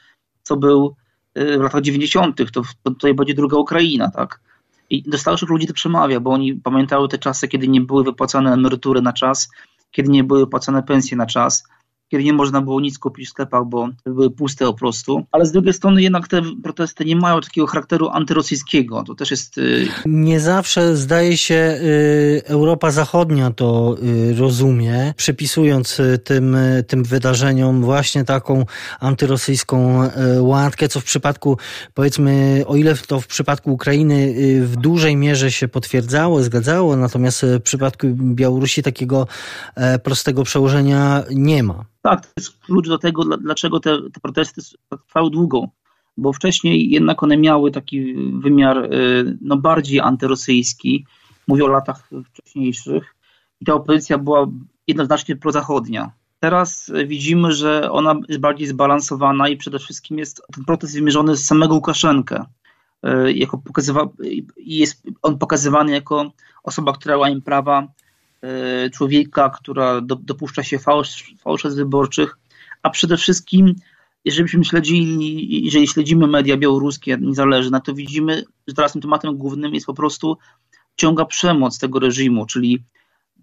co 0.43 0.57
był 0.57 0.97
y, 1.39 1.59
w 1.59 1.61
latach 1.61 1.83
90., 1.83 2.37
to, 2.53 2.63
to 2.83 2.91
tutaj 2.91 3.15
będzie 3.15 3.35
druga 3.35 3.57
Ukraina, 3.57 4.11
tak? 4.11 4.41
I 4.91 5.03
do 5.03 5.19
starszych 5.19 5.49
ludzi 5.49 5.67
to 5.67 5.75
przemawia, 5.75 6.21
bo 6.21 6.31
oni 6.31 6.55
pamiętały 6.55 7.09
te 7.09 7.19
czasy, 7.19 7.49
kiedy 7.49 7.69
nie 7.69 7.81
były 7.81 8.05
wypłacane 8.05 8.53
emerytury 8.53 9.03
na 9.03 9.13
czas, 9.13 9.51
kiedy 9.91 10.11
nie 10.11 10.25
były 10.25 10.41
wypłacane 10.41 10.83
pensje 10.83 11.17
na 11.17 11.27
czas, 11.27 11.65
kiedy 12.13 12.25
nie 12.25 12.33
można 12.33 12.61
było 12.61 12.81
nic 12.81 12.99
kupić 12.99 13.27
w 13.27 13.31
sklepach, 13.31 13.65
bo 13.65 13.89
były 14.07 14.31
puste 14.31 14.65
po 14.65 14.75
prostu. 14.75 15.27
Ale 15.31 15.47
z 15.47 15.53
drugiej 15.53 15.73
strony 15.73 16.03
jednak 16.03 16.29
te 16.29 16.43
protesty 16.63 17.05
nie 17.05 17.17
mają 17.17 17.41
takiego 17.41 17.67
charakteru 17.67 18.09
antyrosyjskiego. 18.09 19.03
To 19.07 19.15
też 19.15 19.31
jest... 19.31 19.59
Y, 19.59 19.89
nie 20.07 20.41
zawsze 20.41 20.97
zdaje 20.97 21.37
się 21.37 21.55
y, 21.55 22.43
Europa 22.45 22.91
Zachodnia 22.91 23.51
to 23.51 23.97
y, 24.03 24.35
rozumie, 24.35 25.15
przypisując 25.17 26.01
tym, 26.25 26.57
tym 26.87 27.05
wydarzeniom 27.05 27.83
właśnie 27.83 28.25
taką 28.25 28.65
antyrosyjską 29.01 30.09
łatkę, 30.41 30.89
co 30.89 31.01
w 31.01 31.05
przypadku, 31.05 31.59
powiedzmy, 31.95 32.65
o 32.67 32.77
ile 32.77 32.95
to 32.95 33.21
w 33.21 33.27
przypadku 33.27 33.73
Ukrainy 33.73 34.35
w 34.61 34.77
dużej 34.77 35.17
mierze 35.17 35.51
się 35.51 35.69
potwierdzało, 35.69 36.43
zgadzało, 36.43 36.97
natomiast 36.97 37.43
w 37.43 37.63
przypadku 37.63 38.07
Białorusi 38.15 38.83
takiego 38.83 39.27
e, 39.75 39.99
prostego 39.99 40.45
przełożenia 40.45 41.25
nie 41.31 41.63
ma. 41.63 41.93
Tak, 42.03 42.27
to 42.27 42.33
jest 42.37 42.59
klucz 42.59 42.89
do 42.89 42.99
tego, 42.99 43.25
dlaczego 43.25 43.81
te, 43.81 43.99
te 44.11 44.21
protesty 44.21 44.63
trwały 45.09 45.31
długo, 45.31 45.69
bo 46.17 46.33
wcześniej 46.33 46.91
jednak 46.91 47.23
one 47.23 47.37
miały 47.37 47.71
taki 47.71 48.15
wymiar 48.39 48.79
y, 48.79 49.39
no, 49.41 49.57
bardziej 49.57 50.01
antyrosyjski, 50.01 51.07
mówię 51.49 51.65
o 51.65 51.69
latach 51.69 52.11
wcześniejszych, 52.25 53.15
i 53.61 53.65
ta 53.65 53.75
opozycja 53.75 54.19
była 54.19 54.47
jednoznacznie 54.87 55.37
prozachodnia. 55.37 56.13
Teraz 56.41 56.93
widzimy, 57.07 57.53
że 57.53 57.91
ona 57.91 58.15
jest 58.29 58.41
bardziej 58.41 58.67
zbalansowana 58.67 59.49
i 59.49 59.57
przede 59.57 59.79
wszystkim 59.79 60.19
jest 60.19 60.43
ten 60.55 60.65
protest 60.65 60.95
wymierzony 60.95 61.37
z 61.37 61.45
samego 61.45 61.75
Łukaszenkę. 61.75 62.45
Y, 63.07 63.33
jako 63.33 63.59
pokazywa, 63.59 64.09
jest 64.57 65.03
on 65.23 65.39
pokazywany 65.39 65.93
jako 65.93 66.33
osoba, 66.63 66.93
która 66.93 67.17
łamie 67.17 67.41
prawa 67.41 67.89
człowieka, 68.93 69.51
która 69.51 70.01
do, 70.01 70.17
dopuszcza 70.17 70.63
się 70.63 70.79
fałsz, 70.79 71.35
fałszerstw 71.39 71.79
wyborczych, 71.79 72.39
a 72.83 72.91
przede 72.91 73.17
wszystkim, 73.17 73.75
jeżeli 74.25 74.65
śledzili, 74.65 75.65
jeżeli 75.65 75.89
śledzimy 75.89 76.27
media 76.27 76.57
białoruskie 76.57 77.19
niezależne, 77.21 77.81
to 77.81 77.95
widzimy, 77.95 78.45
że 78.69 78.75
teraz 78.75 78.93
tym 78.93 79.03
tematem 79.03 79.37
głównym 79.37 79.75
jest 79.75 79.87
po 79.87 79.95
prostu 79.95 80.39
ciąga 80.97 81.25
przemoc 81.25 81.79
tego 81.79 81.99
reżimu, 81.99 82.47
czyli 82.47 82.85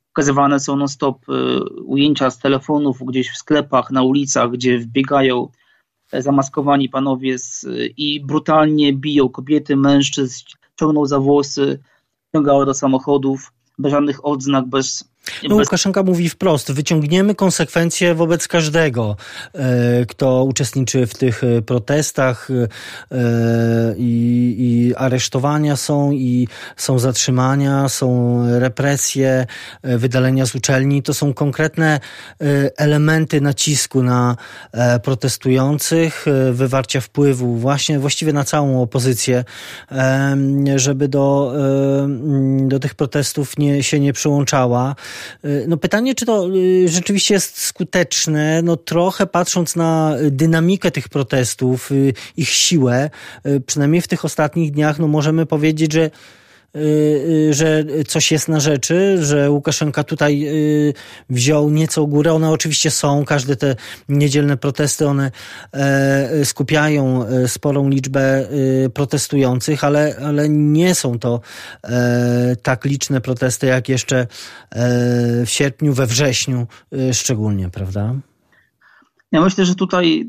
pokazywane 0.07 0.59
są 0.59 0.75
non-stop 0.75 1.29
e, 1.29 1.63
ujęcia 1.83 2.29
z 2.29 2.39
telefonów 2.39 3.05
gdzieś 3.05 3.31
w 3.31 3.37
sklepach, 3.37 3.91
na 3.91 4.03
ulicach, 4.03 4.51
gdzie 4.51 4.79
wbiegają 4.79 5.47
e, 6.11 6.21
zamaskowani 6.21 6.89
panowie 6.89 7.37
z, 7.37 7.65
i 7.97 8.25
brutalnie 8.25 8.93
biją 8.93 9.29
kobiety, 9.29 9.75
mężczyzn, 9.75 10.43
ciągną 10.79 11.05
za 11.05 11.19
włosy, 11.19 11.79
ciągają 12.35 12.65
do 12.65 12.73
samochodów 12.73 13.51
bez 13.79 13.91
żadnych 13.91 14.25
odznak, 14.25 14.65
bez 14.65 15.03
no, 15.43 15.55
Łukaszenka 15.55 16.03
mówi 16.03 16.29
wprost, 16.29 16.71
wyciągniemy 16.71 17.35
konsekwencje 17.35 18.15
wobec 18.15 18.47
każdego, 18.47 19.15
e, 19.53 20.05
kto 20.05 20.43
uczestniczy 20.43 21.07
w 21.07 21.13
tych 21.13 21.43
e, 21.43 21.61
protestach 21.61 22.47
e, 22.51 22.67
i, 23.97 24.55
i 24.59 24.95
aresztowania 24.95 25.75
są, 25.75 26.11
i 26.11 26.47
są 26.77 26.99
zatrzymania, 26.99 27.89
są 27.89 28.39
represje, 28.59 29.45
wydalenia 29.83 30.45
z 30.45 30.55
uczelni. 30.55 31.03
To 31.03 31.13
są 31.13 31.33
konkretne 31.33 31.99
elementy 32.77 33.41
nacisku 33.41 34.03
na 34.03 34.35
protestujących, 35.03 36.25
wywarcia 36.51 37.01
wpływu 37.01 37.55
właśnie 37.55 37.99
właściwie 37.99 38.33
na 38.33 38.43
całą 38.43 38.81
opozycję, 38.81 39.43
żeby 40.75 41.07
do, 41.07 41.53
do 42.61 42.79
tych 42.79 42.95
protestów 42.95 43.57
nie, 43.57 43.83
się 43.83 43.99
nie 43.99 44.13
przyłączała. 44.13 44.95
Y, 45.45 45.65
no 45.67 45.77
pytanie, 45.77 46.15
czy 46.15 46.25
to 46.25 46.47
y, 46.55 46.87
rzeczywiście 46.87 47.33
jest 47.33 47.61
skuteczne, 47.61 48.61
no 48.61 48.77
trochę 48.77 49.27
patrząc 49.27 49.75
na 49.75 50.15
dynamikę 50.31 50.91
tych 50.91 51.09
protestów, 51.09 51.91
y, 51.91 52.13
ich 52.37 52.49
siłę, 52.49 53.09
przynajmniej 53.65 54.01
w 54.01 54.07
tych 54.07 54.25
ostatnich 54.25 54.71
dniach, 54.71 54.99
no 54.99 55.07
możemy 55.07 55.45
powiedzieć, 55.45 55.93
że 55.93 56.11
że 57.51 57.83
coś 58.07 58.31
jest 58.31 58.47
na 58.47 58.59
rzeczy, 58.59 59.25
że 59.25 59.51
Łukaszenka 59.51 60.03
tutaj 60.03 60.47
y, 60.47 60.93
wziął 61.29 61.69
nieco 61.69 62.05
górę. 62.05 62.33
One 62.33 62.49
oczywiście 62.49 62.91
są, 62.91 63.25
każde 63.25 63.55
te 63.55 63.75
niedzielne 64.09 64.57
protesty, 64.57 65.07
one 65.07 65.31
e, 65.71 66.45
skupiają 66.45 67.25
e, 67.25 67.47
sporą 67.47 67.89
liczbę 67.89 68.49
protestujących, 68.93 69.83
ale, 69.83 70.15
ale 70.25 70.49
nie 70.49 70.95
są 70.95 71.19
to 71.19 71.41
e, 71.83 72.55
tak 72.63 72.85
liczne 72.85 73.21
protesty 73.21 73.67
jak 73.67 73.89
jeszcze 73.89 74.27
w 75.45 75.49
sierpniu, 75.49 75.93
we 75.93 76.05
wrześniu 76.05 76.67
szczególnie, 77.13 77.69
prawda? 77.69 78.15
Ja 79.31 79.41
myślę, 79.41 79.65
że 79.65 79.75
tutaj 79.75 80.27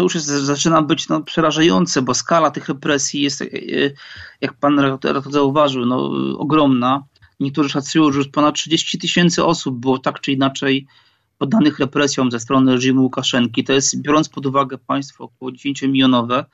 to 0.00 0.04
już 0.04 0.14
jest, 0.14 0.26
zaczyna 0.26 0.82
być 0.82 1.08
no, 1.08 1.22
przerażające, 1.22 2.02
bo 2.02 2.14
skala 2.14 2.50
tych 2.50 2.68
represji 2.68 3.22
jest, 3.22 3.42
e, 3.42 3.46
jak 4.40 4.54
pan 4.54 4.78
redaktor 4.78 5.32
zauważył, 5.32 5.86
no, 5.86 6.10
ogromna. 6.38 7.04
Niektórzy 7.40 7.68
szacują, 7.68 8.12
że 8.12 8.18
już 8.18 8.28
ponad 8.28 8.54
30 8.54 8.98
tysięcy 8.98 9.44
osób 9.44 9.78
było 9.78 9.98
tak 9.98 10.20
czy 10.20 10.32
inaczej 10.32 10.86
poddanych 11.38 11.78
represjom 11.78 12.30
ze 12.30 12.40
strony 12.40 12.72
reżimu 12.72 13.02
Łukaszenki. 13.02 13.64
To 13.64 13.72
jest, 13.72 14.02
biorąc 14.02 14.28
pod 14.28 14.46
uwagę 14.46 14.78
państwo 14.78 15.24
około 15.24 15.52
10 15.52 15.82
milionowe, 15.82 16.44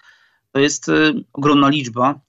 to 0.52 0.60
jest 0.60 0.88
e, 0.88 1.12
ogromna 1.32 1.68
liczba 1.68 2.20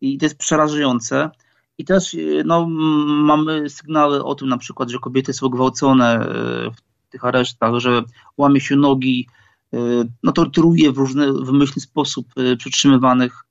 i 0.00 0.18
to 0.18 0.24
jest 0.26 0.38
przerażające. 0.38 1.30
I 1.78 1.84
też 1.84 2.14
e, 2.14 2.18
no, 2.44 2.66
mamy 3.06 3.70
sygnały 3.70 4.24
o 4.24 4.34
tym 4.34 4.48
na 4.48 4.58
przykład, 4.58 4.90
że 4.90 4.98
kobiety 4.98 5.32
są 5.32 5.48
gwałcone 5.48 6.26
w 6.76 7.10
tych 7.10 7.24
aresztach, 7.24 7.74
że 7.78 8.02
łamie 8.36 8.60
się 8.60 8.76
nogi, 8.76 9.26
no, 10.22 10.32
torturuje 10.32 10.92
w 10.92 10.98
różny 10.98 11.32
wymyślny 11.32 11.82
sposób 11.82 12.26
y, 12.38 12.56
przetrzymywanych 12.56 13.44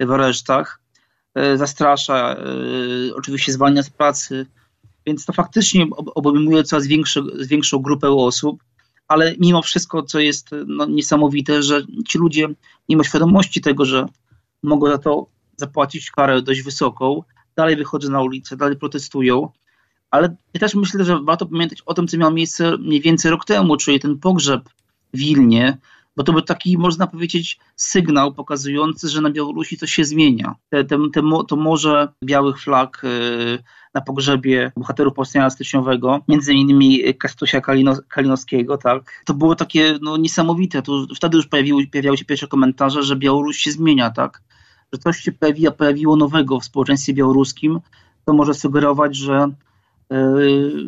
w 0.00 0.10
aresztach, 0.10 0.80
y, 1.38 1.58
zastrasza, 1.58 2.36
oczywiście 3.16 3.52
zwalnia 3.52 3.82
z 3.82 3.90
pracy, 3.90 4.46
więc 5.06 5.24
to 5.24 5.32
faktycznie 5.32 5.86
obejmuje 5.96 6.64
coraz 6.64 6.86
większe, 6.86 7.22
większą 7.48 7.78
grupę 7.78 8.10
osób, 8.10 8.62
ale 9.08 9.34
mimo 9.38 9.62
wszystko, 9.62 10.02
co 10.02 10.20
jest 10.20 10.50
no, 10.66 10.86
niesamowite, 10.86 11.62
że 11.62 11.82
ci 12.08 12.18
ludzie, 12.18 12.48
mimo 12.88 13.04
świadomości 13.04 13.60
tego, 13.60 13.84
że 13.84 14.06
mogą 14.62 14.88
za 14.88 14.98
to 14.98 15.26
zapłacić 15.56 16.10
karę 16.10 16.42
dość 16.42 16.62
wysoką, 16.62 17.22
dalej 17.56 17.76
wychodzą 17.76 18.10
na 18.10 18.22
ulicę, 18.22 18.56
dalej 18.56 18.76
protestują, 18.76 19.48
ale 20.10 20.36
ja 20.54 20.60
też 20.60 20.74
myślę, 20.74 21.04
że 21.04 21.20
warto 21.22 21.46
pamiętać 21.46 21.82
o 21.86 21.94
tym, 21.94 22.08
co 22.08 22.16
miało 22.16 22.32
miejsce 22.32 22.78
mniej 22.78 23.00
więcej 23.00 23.30
rok 23.30 23.44
temu, 23.44 23.76
czyli 23.76 24.00
ten 24.00 24.18
pogrzeb 24.18 24.68
Wilnie, 25.16 25.78
bo 26.16 26.22
to 26.22 26.32
był 26.32 26.42
taki, 26.42 26.78
można 26.78 27.06
powiedzieć, 27.06 27.58
sygnał 27.76 28.34
pokazujący, 28.34 29.08
że 29.08 29.20
na 29.20 29.30
Białorusi 29.30 29.76
coś 29.76 29.92
się 29.92 30.04
zmienia. 30.04 30.54
Te, 30.68 30.84
te, 30.84 30.96
te, 31.14 31.22
to 31.48 31.56
morze 31.56 32.08
białych 32.24 32.60
flag 32.60 33.04
y, 33.04 33.58
na 33.94 34.00
pogrzebie 34.00 34.72
bohaterów 34.76 35.14
powstania 35.14 35.50
styczniowego, 35.50 36.20
między 36.28 36.54
innymi 36.54 37.14
Kastusia 37.14 37.60
Kalino, 37.60 37.96
Kalinowskiego, 38.08 38.78
tak. 38.78 39.22
To 39.24 39.34
było 39.34 39.54
takie 39.54 39.98
no, 40.02 40.16
niesamowite. 40.16 40.82
To, 40.82 41.06
wtedy 41.16 41.36
już 41.36 41.46
pojawiły, 41.46 41.86
pojawiały 41.86 42.16
się 42.16 42.24
pierwsze 42.24 42.46
komentarze, 42.46 43.02
że 43.02 43.16
Białoruś 43.16 43.56
się 43.56 43.70
zmienia, 43.70 44.10
tak. 44.10 44.42
Że 44.92 44.98
coś 44.98 45.18
się 45.18 45.32
pojawiło, 45.32 45.72
pojawiło 45.72 46.16
nowego 46.16 46.60
w 46.60 46.64
społeczeństwie 46.64 47.14
białoruskim, 47.14 47.80
to 48.24 48.32
może 48.32 48.54
sugerować, 48.54 49.16
że 49.16 49.48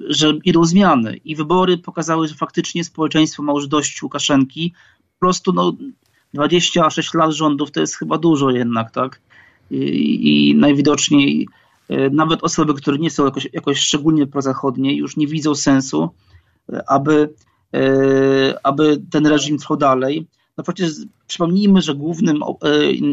że 0.08 0.32
idą 0.44 0.64
zmiany. 0.64 1.16
I 1.24 1.36
wybory 1.36 1.78
pokazały, 1.78 2.28
że 2.28 2.34
faktycznie 2.34 2.84
społeczeństwo 2.84 3.42
ma 3.42 3.52
już 3.52 3.68
dość 3.68 4.02
Łukaszenki. 4.02 4.74
Po 5.14 5.20
prostu 5.20 5.52
no, 5.52 5.72
26 6.34 7.14
lat 7.14 7.32
rządów 7.32 7.70
to 7.70 7.80
jest 7.80 7.96
chyba 7.96 8.18
dużo 8.18 8.50
jednak, 8.50 8.90
tak? 8.90 9.20
I, 9.70 10.50
i 10.50 10.54
najwidoczniej 10.54 11.48
E, 11.88 12.10
nawet 12.10 12.44
osoby, 12.44 12.74
które 12.74 12.98
nie 12.98 13.10
są 13.10 13.24
jakoś, 13.24 13.48
jakoś 13.52 13.78
szczególnie 13.78 14.26
prozachodnie, 14.26 14.96
już 14.96 15.16
nie 15.16 15.26
widzą 15.26 15.54
sensu, 15.54 16.10
e, 16.72 16.90
aby, 16.90 17.34
e, 17.74 18.66
aby 18.66 19.02
ten 19.10 19.26
reżim 19.26 19.58
trwał 19.58 19.78
dalej. 19.78 20.26
No 20.56 20.64
przecież 20.64 20.92
przypomnijmy, 21.26 21.82
że 21.82 21.94
głównym, 21.94 22.42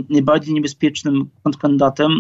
najbardziej 0.10 0.54
niebezpiecznym 0.54 1.30
kontrkandydatem 1.44 2.12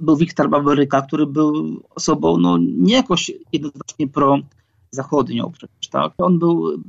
był 0.00 0.16
Wiktor 0.16 0.50
Baweryka, 0.50 1.02
który 1.02 1.26
był 1.26 1.82
osobą 1.90 2.36
no, 2.38 2.58
nie 2.58 2.94
jakoś 2.94 3.30
jednoznacznie 3.52 4.08
pro-zachodnią 4.08 5.52
przecież, 5.52 5.88
tak? 5.90 6.12
On 6.18 6.38
był 6.38 6.82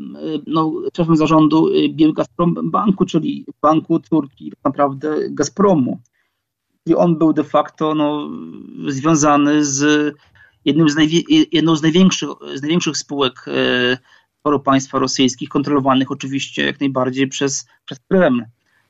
no, 0.47 0.73
szefem 0.97 1.17
zarządu 1.17 1.69
Biel 1.89 2.13
Gazprom 2.13 2.71
Banku, 2.71 3.05
czyli 3.05 3.45
banku 3.61 3.99
Turki, 3.99 4.49
tak 4.49 4.59
naprawdę 4.63 5.29
Gazpromu 5.29 5.99
i 6.85 6.95
on 6.95 7.17
był 7.17 7.33
de 7.33 7.43
facto 7.43 7.95
no, 7.95 8.29
związany 8.87 9.65
z 9.65 10.13
jednym 10.65 10.89
z 10.89 10.95
jedną 11.51 11.75
z 11.75 11.81
największych, 11.81 12.29
z 12.55 12.61
największych 12.61 12.97
spółek 12.97 13.45
e, 13.47 14.59
państwa 14.59 14.99
rosyjskich, 14.99 15.49
kontrolowanych 15.49 16.11
oczywiście 16.11 16.65
jak 16.65 16.79
najbardziej 16.79 17.27
przez, 17.27 17.67
przez 17.85 17.99
Kreml. 18.11 18.43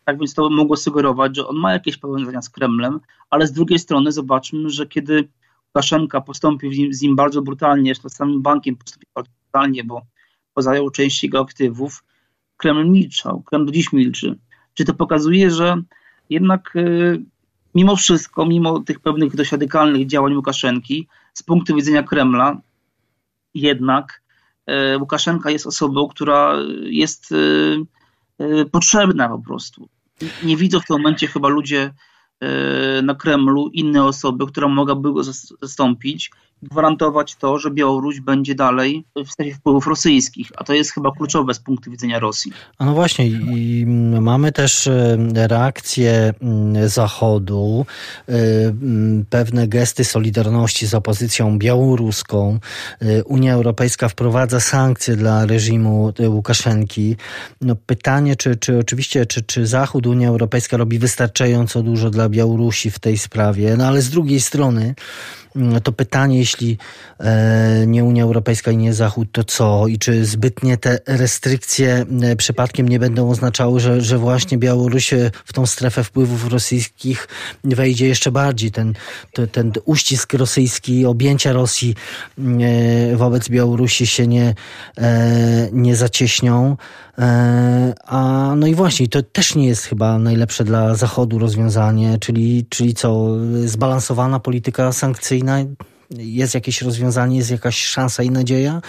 Tak 0.06 0.20
więc 0.20 0.34
to 0.34 0.50
mogło 0.50 0.78
sugerować, 0.78 1.36
że 1.36 1.48
on 1.48 1.56
ma 1.56 1.74
jakieś 1.74 1.98
powiązania 1.98 2.42
z 2.42 2.50
Kremlem, 2.50 3.00
ale 3.30 3.48
z 3.48 3.52
drugiej 3.52 3.80
strony 3.80 4.12
zobaczmy, 4.12 4.70
że 4.70 4.88
kiedy 4.88 5.28
Łukaszenka 5.68 6.22
postąpił 6.22 6.72
z 6.92 7.02
nim, 7.02 7.16
bardzo 7.16 7.42
brutalnie, 7.42 7.96
z 7.96 8.14
samym 8.14 8.42
bankiem 8.42 8.76
postąpił 8.76 9.10
bardzo 9.16 9.32
brutalnie, 9.44 9.84
bo 9.84 10.02
pozajął 10.54 10.90
część 10.90 11.24
jego 11.24 11.40
aktywów, 11.40 12.04
Kreml 12.58 12.90
milczał, 12.90 13.42
Kreml 13.42 13.66
do 13.66 13.72
dziś 13.72 13.94
milczy. 13.94 14.40
Czy 14.74 14.86
to 14.86 14.94
pokazuje, 14.94 15.52
że 15.52 15.82
jednak 16.30 16.76
e, 16.76 16.84
mimo 17.76 17.96
wszystko, 17.96 18.46
mimo 18.46 18.80
tych 18.80 19.00
pewnych 19.00 19.36
dość 19.36 19.52
działań 20.06 20.36
Łukaszenki, 20.36 21.08
z 21.34 21.44
punktu 21.44 21.76
widzenia 21.76 22.04
Kremla, 22.04 22.62
jednak 23.54 24.22
e, 24.66 24.98
Łukaszenka 24.98 25.50
jest 25.50 25.68
osobą, 25.68 26.08
która 26.08 26.56
jest 26.84 27.32
e, 27.32 27.36
potrzebna 28.72 29.30
po 29.30 29.40
prostu. 29.40 29.90
Nie 30.44 30.58
widzą 30.58 30.80
w 30.80 30.86
tym 30.86 30.98
momencie 30.98 31.28
chyba 31.28 31.48
ludzie 31.48 31.94
na 33.04 33.16
Kremlu 33.16 33.70
inne 33.74 34.04
osoby, 34.04 34.48
która 34.48 34.68
mogłaby 34.68 35.14
go 35.14 35.24
zastąpić 35.62 36.32
gwarantować 36.64 37.36
to, 37.36 37.60
że 37.60 37.72
Białoruś 37.72 38.20
będzie 38.20 38.56
dalej 38.56 39.06
w 39.26 39.32
strefie 39.32 39.56
wpływów 39.56 39.88
rosyjskich, 39.88 40.52
a 40.58 40.64
to 40.64 40.74
jest 40.74 40.92
chyba 40.92 41.12
kluczowe 41.12 41.54
z 41.54 41.60
punktu 41.60 41.92
widzenia 41.92 42.20
Rosji. 42.20 42.52
A 42.78 42.86
no 42.86 42.94
właśnie 42.94 43.28
i 43.28 43.86
mamy 44.22 44.52
też 44.52 44.88
e, 44.88 45.18
reakcję 45.34 46.34
mm, 46.42 46.90
Zachodu, 46.90 47.86
e, 48.30 48.34
mm, 48.66 49.26
pewne 49.30 49.68
gesty 49.68 50.06
solidarności 50.06 50.88
z 50.88 50.94
opozycją 50.94 51.60
białoruską. 51.60 52.60
E, 53.02 53.24
Unia 53.24 53.54
Europejska 53.54 54.10
wprowadza 54.10 54.60
sankcje 54.60 55.16
dla 55.16 55.46
reżimu 55.46 56.14
Łukaszenki. 56.28 57.16
No 57.62 57.76
pytanie, 57.76 58.36
czy, 58.36 58.56
czy 58.56 58.80
oczywiście, 58.80 59.26
czy, 59.26 59.42
czy 59.42 59.68
Zachód, 59.68 60.08
Unia 60.08 60.30
Europejska 60.30 60.78
robi 60.78 61.00
wystarczająco 61.00 61.84
dużo 61.84 62.10
dla 62.10 62.30
Białorusi 62.30 62.92
w 62.92 63.00
tej 63.00 63.18
sprawie, 63.18 63.78
no 63.78 63.88
ale 63.88 64.02
z 64.02 64.10
drugiej 64.10 64.42
strony 64.42 64.96
to 65.84 65.92
pytanie, 65.92 66.38
jeśli 66.38 66.78
e, 67.20 67.84
nie 67.88 68.04
Unia 68.04 68.24
Europejska 68.24 68.72
i 68.72 68.78
nie 68.78 68.94
Zachód, 68.94 69.28
to 69.32 69.44
co? 69.44 69.88
I 69.88 69.98
czy 69.98 70.26
zbytnie 70.26 70.78
te 70.78 71.00
restrykcje 71.08 72.06
e, 72.22 72.36
przypadkiem 72.36 72.90
nie 72.90 73.00
będą 73.00 73.30
oznaczały, 73.30 73.80
że, 73.80 74.02
że 74.02 74.18
właśnie 74.18 74.58
Białoruś 74.58 75.14
w 75.46 75.54
tą 75.54 75.66
strefę 75.66 76.04
wpływów 76.04 76.52
rosyjskich 76.52 77.28
wejdzie 77.64 78.08
jeszcze 78.08 78.32
bardziej? 78.32 78.72
Ten, 78.72 78.94
ten, 79.34 79.48
ten 79.48 79.72
uścisk 79.86 80.34
rosyjski, 80.34 81.06
objęcia 81.06 81.54
Rosji 81.54 81.96
mm, 82.38 82.60
e, 83.14 83.16
wobec 83.16 83.50
Białorusi 83.50 84.08
się 84.08 84.28
nie, 84.28 84.56
nie 85.72 85.96
zacieśnią. 85.96 86.78
A 88.06 88.54
no 88.58 88.68
i 88.68 88.76
właśnie, 88.76 89.08
to 89.08 89.24
też 89.24 89.56
nie 89.56 89.68
jest 89.68 89.86
chyba 89.86 90.20
najlepsze 90.20 90.64
dla 90.64 90.96
Zachodu 90.96 91.40
rozwiązanie, 91.40 92.18
czyli, 92.20 92.66
czyli 92.70 92.94
co, 92.94 93.28
zbalansowana 93.66 94.40
polityka 94.40 94.92
sankcyjna 94.92 95.43
jest 96.18 96.56
jakieś 96.56 96.82
rozwiązanie, 96.82 97.38
jest 97.38 97.52
jakaś 97.52 97.86
szansa 97.86 98.24
i 98.24 98.30
nadzieja 98.30 98.82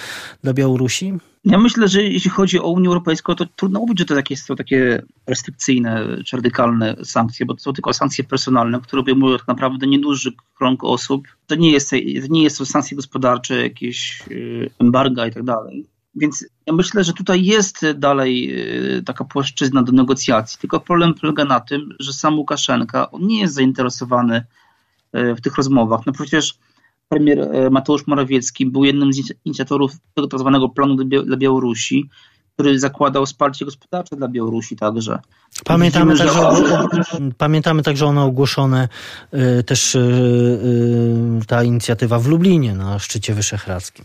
dla 0.43 0.53
Białorusi? 0.53 1.12
Ja 1.45 1.59
myślę, 1.59 1.88
że 1.88 2.03
jeśli 2.03 2.31
chodzi 2.31 2.61
o 2.61 2.71
Unię 2.71 2.88
Europejską, 2.88 3.35
to 3.35 3.47
trudno 3.57 3.81
mówić, 3.81 3.99
że 3.99 4.05
to 4.05 4.14
takie, 4.14 4.37
są 4.37 4.57
takie 4.57 5.03
restrykcyjne 5.27 6.07
czy 6.27 6.37
radykalne 6.37 6.97
sankcje, 7.05 7.47
bo 7.47 7.55
to 7.55 7.61
są 7.61 7.73
tylko 7.73 7.93
sankcje 7.93 8.25
personalne, 8.25 8.81
które 8.81 9.01
obejmują 9.01 9.38
tak 9.38 9.49
naprawdę 9.49 9.87
nieduży 9.87 10.33
krąg 10.59 10.85
osób. 10.85 11.29
To 11.47 11.55
nie 11.55 11.71
jest, 11.71 11.90
to 11.90 11.97
nie 12.29 12.51
to 12.51 12.67
sankcje 12.67 12.97
gospodarcze, 12.97 13.62
jakieś 13.62 14.23
y, 14.31 14.71
embarga 14.79 15.27
i 15.27 15.33
tak 15.33 15.43
dalej. 15.43 15.87
Więc 16.14 16.47
ja 16.67 16.73
myślę, 16.73 17.05
że 17.05 17.12
tutaj 17.12 17.45
jest 17.45 17.87
dalej 17.95 18.51
y, 18.99 19.03
taka 19.03 19.25
płaszczyzna 19.25 19.83
do 19.83 19.93
negocjacji, 19.93 20.59
tylko 20.61 20.81
problem 20.81 21.14
polega 21.14 21.45
na 21.45 21.61
tym, 21.61 21.95
że 22.01 22.12
sam 22.12 22.38
Łukaszenka 22.38 23.11
on 23.11 23.27
nie 23.27 23.40
jest 23.40 23.55
zainteresowany 23.55 24.45
w 25.14 25.40
tych 25.40 25.57
rozmowach. 25.57 26.00
No 26.07 26.12
przecież 26.12 26.55
premier 27.09 27.38
e, 27.40 27.70
Mateusz 27.70 28.07
Morawiecki 28.07 28.66
był 28.66 28.85
jednym 28.85 29.12
z 29.12 29.33
inicjatorów 29.44 29.92
tego 30.14 30.29
tak 30.29 30.40
zwanego 30.40 30.68
planu 30.68 30.96
dla 31.05 31.37
Białorusi, 31.37 32.11
który 32.55 32.79
zakładał 32.79 33.27
wsparcie 33.27 33.64
gospodarcze 33.64 34.16
dla 34.16 34.29
Białorusi 34.29 34.77
także. 34.77 35.18
Pamiętamy, 35.64 36.12
Widzimy, 36.12 36.33
także, 36.33 37.05
że... 37.05 37.31
pamiętamy 37.38 37.83
także 37.83 38.07
one 38.07 38.22
ogłoszone 38.22 38.88
e, 39.33 39.62
też 39.62 39.96
ta 41.46 41.62
inicjatywa 41.62 42.18
w 42.18 42.27
Lublinie 42.27 42.74
na 42.74 42.98
szczycie 42.98 43.35
wyszehradzkim. 43.35 44.05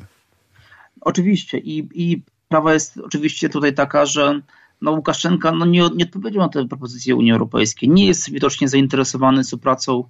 Oczywiście 1.01 1.57
i, 1.57 1.89
i 1.93 2.21
prawa 2.47 2.73
jest 2.73 2.97
oczywiście 2.97 3.49
tutaj 3.49 3.73
taka, 3.73 4.05
że 4.05 4.41
no 4.81 4.91
Łukaszenka 4.91 5.51
no 5.51 5.65
nie, 5.65 5.89
nie 5.95 6.05
odpowiedział 6.05 6.41
na 6.41 6.49
tę 6.49 6.67
propozycję 6.67 7.15
Unii 7.15 7.31
Europejskiej. 7.31 7.89
Nie 7.89 8.05
jest 8.05 8.31
widocznie 8.31 8.69
zainteresowany 8.69 9.43
współpracą 9.43 10.03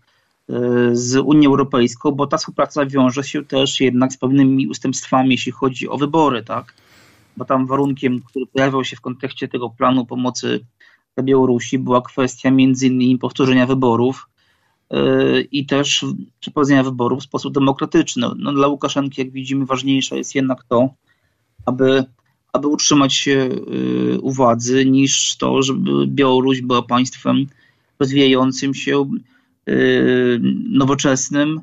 z 0.91 1.15
Unią 1.15 1.49
Europejską, 1.49 2.11
bo 2.11 2.27
ta 2.27 2.37
współpraca 2.37 2.85
wiąże 2.85 3.23
się 3.23 3.45
też 3.45 3.79
jednak 3.79 4.13
z 4.13 4.17
pewnymi 4.17 4.67
ustępstwami, 4.67 5.31
jeśli 5.31 5.51
chodzi 5.51 5.89
o 5.89 5.97
wybory, 5.97 6.43
tak? 6.43 6.73
Bo 7.37 7.45
tam 7.45 7.67
warunkiem, 7.67 8.21
który 8.21 8.45
pojawiał 8.45 8.83
się 8.83 8.95
w 8.95 9.01
kontekście 9.01 9.47
tego 9.47 9.69
planu 9.69 10.05
pomocy 10.05 10.59
dla 11.15 11.23
Białorusi, 11.23 11.79
była 11.79 12.01
kwestia 12.01 12.51
między 12.51 12.87
innymi 12.87 13.17
powtórzenia 13.17 13.65
wyborów 13.65 14.29
yy, 14.91 15.41
i 15.41 15.65
też 15.65 16.05
przeprowadzenia 16.39 16.83
wyborów 16.83 17.19
w 17.19 17.23
sposób 17.23 17.53
demokratyczny. 17.53 18.27
No, 18.37 18.53
dla 18.53 18.67
Łukaszenki, 18.67 19.21
jak 19.21 19.31
widzimy, 19.31 19.65
ważniejsze 19.65 20.17
jest 20.17 20.35
jednak 20.35 20.63
to, 20.63 20.89
aby, 21.65 22.03
aby 22.53 22.67
utrzymać 22.67 23.13
się 23.13 23.49
yy, 23.67 24.19
u 24.21 24.31
władzy, 24.31 24.85
niż 24.85 25.37
to, 25.37 25.63
żeby 25.63 26.07
Białoruś 26.07 26.61
była 26.61 26.81
państwem 26.81 27.45
rozwijającym 27.99 28.73
się 28.73 29.05
Y, 29.05 29.38
nowoczesnym, 30.69 31.61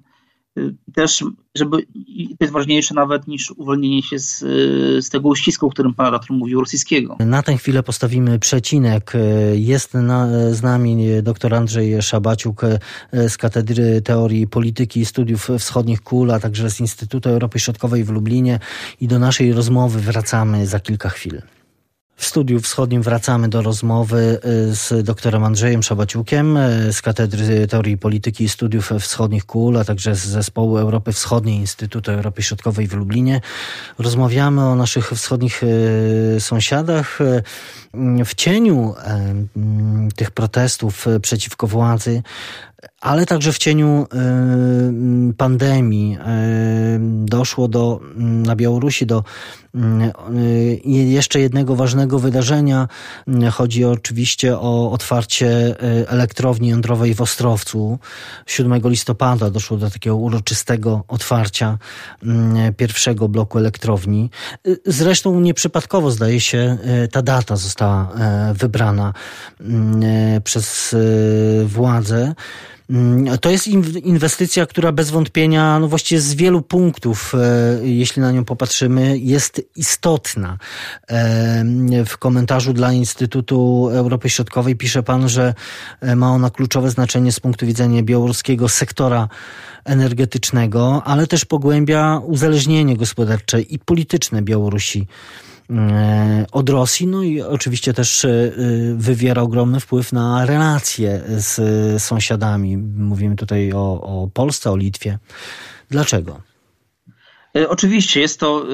y, 0.59 0.75
też, 0.95 1.25
żeby, 1.55 1.83
to 2.29 2.37
jest 2.41 2.53
ważniejsze 2.53 2.95
nawet 2.95 3.29
niż 3.29 3.51
uwolnienie 3.51 4.03
się 4.03 4.19
z, 4.19 4.43
y, 4.43 5.03
z 5.03 5.11
tego 5.11 5.29
uścisku, 5.29 5.67
o 5.67 5.71
którym 5.71 5.95
pan 5.95 6.07
redaktor 6.07 6.37
mówił, 6.37 6.61
rosyjskiego. 6.61 7.17
Na 7.21 7.43
tę 7.43 7.57
chwilę 7.57 7.83
postawimy 7.83 8.39
przecinek. 8.39 9.13
Jest 9.55 9.95
na, 9.95 10.29
z 10.55 10.63
nami 10.63 11.07
dr 11.23 11.55
Andrzej 11.55 12.03
Szabaciuk 12.03 12.63
z 13.13 13.37
Katedry 13.37 14.03
Teorii 14.03 14.47
Polityki 14.47 15.01
i 15.01 15.05
Studiów 15.05 15.49
Wschodnich 15.59 16.01
KUL, 16.01 16.31
a 16.31 16.41
także 16.41 16.71
z 16.71 16.81
Instytutu 16.81 17.29
Europy 17.29 17.59
Środkowej 17.59 18.05
w 18.05 18.11
Lublinie 18.11 18.59
i 19.01 19.09
do 19.09 19.19
naszej 19.19 19.53
rozmowy 19.53 20.01
wracamy 20.01 20.67
za 20.67 20.81
kilka 20.81 21.09
chwil. 21.09 21.43
W 22.17 22.25
studiu 22.25 22.61
wschodnim 22.61 23.03
wracamy 23.03 23.49
do 23.49 23.63
rozmowy 23.63 24.41
y, 24.71 24.75
z 24.75 25.05
doktorem 25.05 25.45
Andrzejem 25.45 25.83
Szabaciukiem 25.83 26.57
y, 26.57 26.93
z 26.93 27.03
Katedry 27.03 27.67
Teorii 27.67 27.99
Polityki 27.99 28.45
i 28.45 28.49
Studiów 28.49 28.91
Wschodnich 29.01 29.45
KUL, 29.45 29.77
a 29.77 29.85
także 29.85 30.15
z 30.15 30.27
Zespołu 30.27 30.79
Europy 30.79 31.13
Wschodniej 31.13 31.57
Instytutu 31.57 32.11
Europy 32.11 32.43
Środkowej 32.43 32.87
w 32.87 32.93
Lublinie. 32.93 33.41
Rozmawiamy 33.99 34.65
o 34.65 34.75
naszych 34.75 35.11
wschodnich 35.11 35.63
y, 35.63 36.37
sąsiadach. 36.41 37.19
W 38.25 38.35
cieniu 38.35 38.95
tych 40.17 40.31
protestów 40.31 41.07
przeciwko 41.23 41.67
władzy 41.67 42.23
ale 43.01 43.27
także 43.27 43.53
w 43.53 43.59
cieniu 43.59 44.07
y, 45.31 45.35
pandemii 45.35 46.17
y, 46.17 46.19
doszło 47.25 47.69
do, 47.69 48.01
na 48.17 48.57
Białorusi 48.57 49.07
do 49.07 49.25
y, 49.75 50.81
jeszcze 50.85 51.41
jednego 51.41 51.77
ważnego 51.77 52.19
wydarzenia. 52.19 52.89
Chodzi 53.53 53.85
oczywiście 53.85 54.59
o 54.59 54.91
otwarcie 54.91 55.77
elektrowni 56.09 56.69
jądrowej 56.69 57.15
w 57.15 57.21
Ostrowcu. 57.21 57.99
7 58.47 58.81
listopada 58.85 59.51
doszło 59.51 59.77
do 59.77 59.91
takiego 59.91 60.17
uroczystego 60.17 61.05
otwarcia 61.09 61.79
pierwszego 62.77 63.29
bloku 63.29 63.59
elektrowni. 63.59 64.31
Zresztą 64.87 65.41
nieprzypadkowo, 65.41 66.11
zdaje 66.11 66.41
się, 66.41 66.79
ta 67.13 67.23
data 67.23 67.57
została 67.57 68.13
wybrana 68.55 69.13
przez 70.45 70.97
władze. 71.67 72.35
Mm, 72.91 73.39
to 73.39 73.51
jest 73.51 73.67
inwestycja, 74.05 74.67
która 74.67 74.93
bez 74.93 75.11
wątpienia, 75.11 75.79
no 75.79 75.89
właściwie 75.89 76.21
z 76.21 76.35
wielu 76.35 76.63
punktów, 76.63 77.33
e, 77.35 77.89
jeśli 77.89 78.23
na 78.23 78.33
nią 78.33 78.45
popatrzymy, 78.45 79.19
jest 79.19 79.63
istotna. 79.77 80.59
E, 81.09 81.65
w 82.07 82.19
komentarzu 82.19 82.73
dla 82.73 82.93
Instytutu 82.93 83.89
Europy 83.93 84.31
Środkowej 84.31 84.77
pisze 84.77 85.03
pan, 85.03 85.29
że 85.29 85.55
e, 86.01 86.17
ma 86.17 86.31
ona 86.31 86.51
kluczowe 86.51 86.91
znaczenie 86.91 87.33
z 87.33 87.41
punktu 87.41 87.67
widzenia 87.67 88.03
białoruskiego 88.03 88.69
sektora 88.69 89.29
energetycznego, 89.85 91.03
ale 91.05 91.27
też 91.27 91.45
pogłębia 91.45 92.21
uzależnienie 92.25 92.97
gospodarcze 92.97 93.61
i 93.61 93.79
polityczne 93.79 94.43
Białorusi 94.43 95.07
od 96.53 96.69
Rosji, 96.71 97.07
no 97.07 97.23
i 97.23 97.41
oczywiście 97.41 97.93
też 97.93 98.25
e, 98.25 98.53
wywiera 98.97 99.43
ogromny 99.43 99.81
wpływ 99.81 100.13
na 100.13 100.47
relacje 100.47 101.23
z 101.29 102.03
sąsiadami. 102.03 102.77
Mówimy 102.97 103.37
tutaj 103.37 103.73
o, 103.73 104.01
o 104.03 104.29
Polsce, 104.35 104.71
o 104.71 104.77
Litwie. 104.77 105.19
Dlaczego? 105.91 106.41
E, 107.57 107.69
oczywiście 107.69 108.21
jest 108.21 108.41
to 108.41 108.67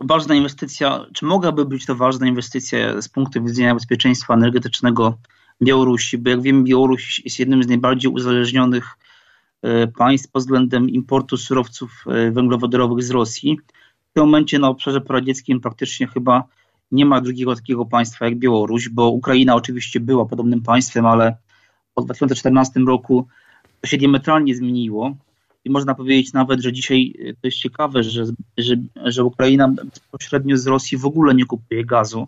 ważna 0.00 0.34
inwestycja, 0.34 1.06
czy 1.14 1.24
mogłaby 1.24 1.64
być 1.64 1.86
to 1.86 1.94
ważna 1.94 2.26
inwestycja 2.26 3.02
z 3.02 3.08
punktu 3.08 3.44
widzenia 3.44 3.74
bezpieczeństwa 3.74 4.34
energetycznego 4.34 5.18
Białorusi, 5.62 6.18
bo 6.18 6.30
jak 6.30 6.42
wiemy, 6.42 6.64
Białoruś 6.64 7.22
jest 7.24 7.38
jednym 7.38 7.62
z 7.62 7.68
najbardziej 7.68 8.12
uzależnionych 8.12 8.84
państw 9.98 10.30
pod 10.30 10.42
względem 10.42 10.90
importu 10.90 11.36
surowców 11.36 12.04
węglowodorowych 12.32 13.04
z 13.04 13.10
Rosji 13.10 13.58
tym 14.18 14.26
momencie 14.26 14.58
na 14.58 14.68
obszarze 14.68 15.00
poradzieckim 15.00 15.60
praktycznie 15.60 16.06
chyba 16.06 16.44
nie 16.92 17.06
ma 17.06 17.20
drugiego 17.20 17.54
takiego 17.54 17.84
państwa 17.84 18.24
jak 18.24 18.38
Białoruś, 18.38 18.88
bo 18.88 19.10
Ukraina 19.10 19.54
oczywiście 19.54 20.00
była 20.00 20.26
podobnym 20.26 20.62
państwem, 20.62 21.06
ale 21.06 21.36
po 21.94 22.02
2014 22.02 22.80
roku 22.80 23.26
to 23.80 23.86
się 23.86 23.96
diametralnie 23.96 24.54
zmieniło. 24.54 25.16
I 25.64 25.70
można 25.70 25.94
powiedzieć 25.94 26.32
nawet, 26.32 26.60
że 26.60 26.72
dzisiaj 26.72 27.14
e, 27.18 27.32
to 27.32 27.38
jest 27.44 27.58
ciekawe, 27.58 28.02
że, 28.02 28.24
że, 28.58 28.74
że 29.04 29.24
Ukraina 29.24 29.68
bezpośrednio 29.68 30.56
z 30.56 30.66
Rosji 30.66 30.98
w 30.98 31.06
ogóle 31.06 31.34
nie 31.34 31.44
kupuje 31.44 31.84
gazu. 31.84 32.26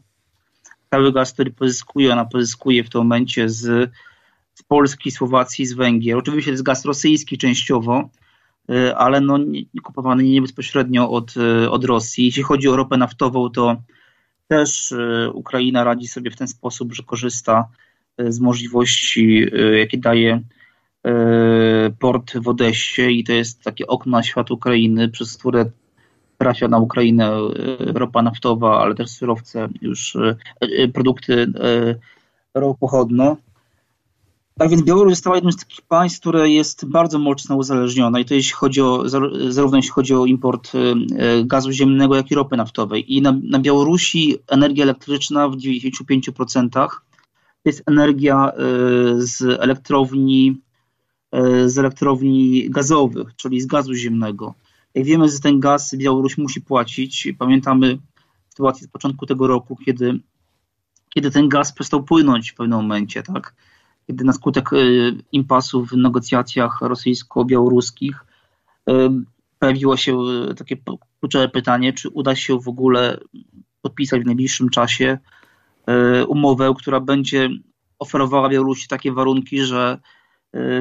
Cały 0.90 1.12
gaz, 1.12 1.33
który 1.33 1.50
pozyskuje, 1.50 2.12
ona 2.12 2.24
pozyskuje 2.24 2.85
w 2.85 2.90
tym 2.90 3.00
momencie 3.00 3.48
z, 3.48 3.90
z 4.55 4.62
Polski, 4.62 5.11
Słowacji, 5.11 5.66
z 5.66 5.72
Węgier. 5.72 6.18
Oczywiście 6.18 6.50
to 6.50 6.55
jest 6.55 6.62
gaz 6.62 6.85
rosyjski 6.85 7.38
częściowo, 7.38 8.09
ale 8.96 9.20
no 9.20 9.38
nie, 9.38 9.62
kupowany 9.83 10.22
nie 10.22 10.42
bezpośrednio 10.42 11.11
od, 11.11 11.35
y, 11.37 11.70
od 11.70 11.85
Rosji. 11.85 12.24
Jeśli 12.24 12.42
chodzi 12.42 12.68
o 12.68 12.76
ropę 12.76 12.96
naftową, 12.96 13.50
to 13.50 13.76
też 14.48 14.92
y, 14.92 15.30
Ukraina 15.35 15.85
radzi 15.85 16.09
sobie 16.09 16.30
w 16.30 16.37
ten 16.37 16.48
sposób, 16.48 16.94
że 16.94 17.02
korzysta 17.02 17.68
z 18.18 18.40
możliwości, 18.40 19.46
jakie 19.78 19.98
daje 19.98 20.40
port 21.98 22.38
w 22.38 22.48
Odessie 22.48 23.02
i 23.02 23.24
to 23.24 23.33
jest 23.33 23.62
takie 23.62 23.87
okno 23.87 24.11
na 24.11 24.22
świat 24.22 24.50
Ukrainy, 24.50 25.09
przez 25.09 25.38
które 25.38 25.66
trafia 26.38 26.68
na 26.68 26.78
Ukrainę 26.78 27.33
ropa 27.78 28.22
naftowa, 28.22 28.80
ale 28.80 28.94
też 28.94 29.11
surowce, 29.11 29.68
już 29.83 30.16
produkty 30.92 31.52
ropochodne. 32.54 33.37
Tak 34.61 34.70
więc 34.70 34.83
Białoruś 34.83 35.12
została 35.12 35.37
jednym 35.37 35.53
z 35.53 35.57
takich 35.57 35.83
państw, 35.83 36.20
które 36.20 36.51
jest 36.51 36.85
bardzo 36.85 37.18
mocno 37.18 37.57
uzależnione 37.57 38.20
i 38.20 38.25
to 38.25 38.35
jeśli 38.35 38.53
chodzi 38.53 38.81
o, 38.81 39.09
zarówno 39.49 39.77
jeśli 39.77 39.90
chodzi 39.90 40.14
o 40.14 40.27
import 40.27 40.75
y, 40.75 40.79
y, 40.79 41.44
gazu 41.44 41.73
ziemnego, 41.73 42.16
jak 42.16 42.31
i 42.31 42.35
ropy 42.35 42.57
naftowej. 42.57 43.14
I 43.16 43.23
na, 43.23 43.38
na 43.42 43.59
Białorusi 43.59 44.37
energia 44.49 44.85
elektryczna 44.85 45.49
w 45.49 45.57
95% 45.57 46.70
to 46.70 46.88
jest 47.64 47.83
energia 47.87 48.53
y, 48.53 49.27
z 49.27 49.42
elektrowni, 49.42 50.61
z 51.66 51.79
elektrowni 51.79 52.70
gazowych, 52.70 53.37
czyli 53.37 53.61
z 53.61 53.66
gazu 53.66 53.94
ziemnego. 53.94 54.55
Jak 54.94 55.05
wiemy, 55.05 55.29
że 55.29 55.38
ten 55.38 55.61
gaz 55.61 55.94
Białoruś 55.94 56.38
musi 56.38 56.61
płacić. 56.61 57.29
Pamiętamy 57.38 57.99
sytuację 58.49 58.87
z 58.87 58.90
początku 58.90 59.27
tego 59.27 59.46
roku, 59.46 59.77
kiedy, 59.77 60.20
kiedy 61.14 61.31
ten 61.31 61.49
gaz 61.49 61.73
przestał 61.73 62.03
płynąć 62.03 62.51
w 62.51 62.55
pewnym 62.55 62.79
momencie, 62.79 63.23
tak? 63.23 63.55
Kiedy 64.11 64.25
na 64.25 64.33
skutek 64.33 64.73
y, 64.73 65.12
impasu 65.33 65.87
w 65.87 65.92
negocjacjach 65.92 66.79
rosyjsko-białoruskich 66.81 68.25
y, 68.88 68.92
pojawiło 69.59 69.96
się 69.96 70.18
y, 70.51 70.55
takie 70.55 70.77
kluczowe 71.20 71.49
pytanie, 71.49 71.92
czy 71.92 72.09
uda 72.09 72.37
się 72.37 72.61
w 72.61 72.68
ogóle 72.68 73.18
podpisać 73.83 74.23
w 74.23 74.27
najbliższym 74.27 74.68
czasie 74.68 75.18
umowę, 76.29 76.75
która 76.79 77.01
będzie 77.01 77.49
oferowała 77.99 78.49
Białorusi 78.49 78.88
takie 78.88 79.12
warunki, 79.12 79.61
że 79.61 79.99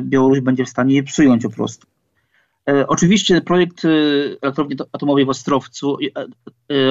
Białoruś 0.02 0.40
będzie 0.40 0.66
w 0.66 0.70
stanie 0.70 0.96
je 0.96 1.04
przyjąć 1.04 1.44
po 1.44 1.50
prostu. 1.50 1.88
Oczywiście 2.88 3.42
projekt 3.42 3.86
elektrowni 4.42 4.76
atomowej 4.92 5.26
w 5.26 5.30
Ostrowcu, 5.30 5.98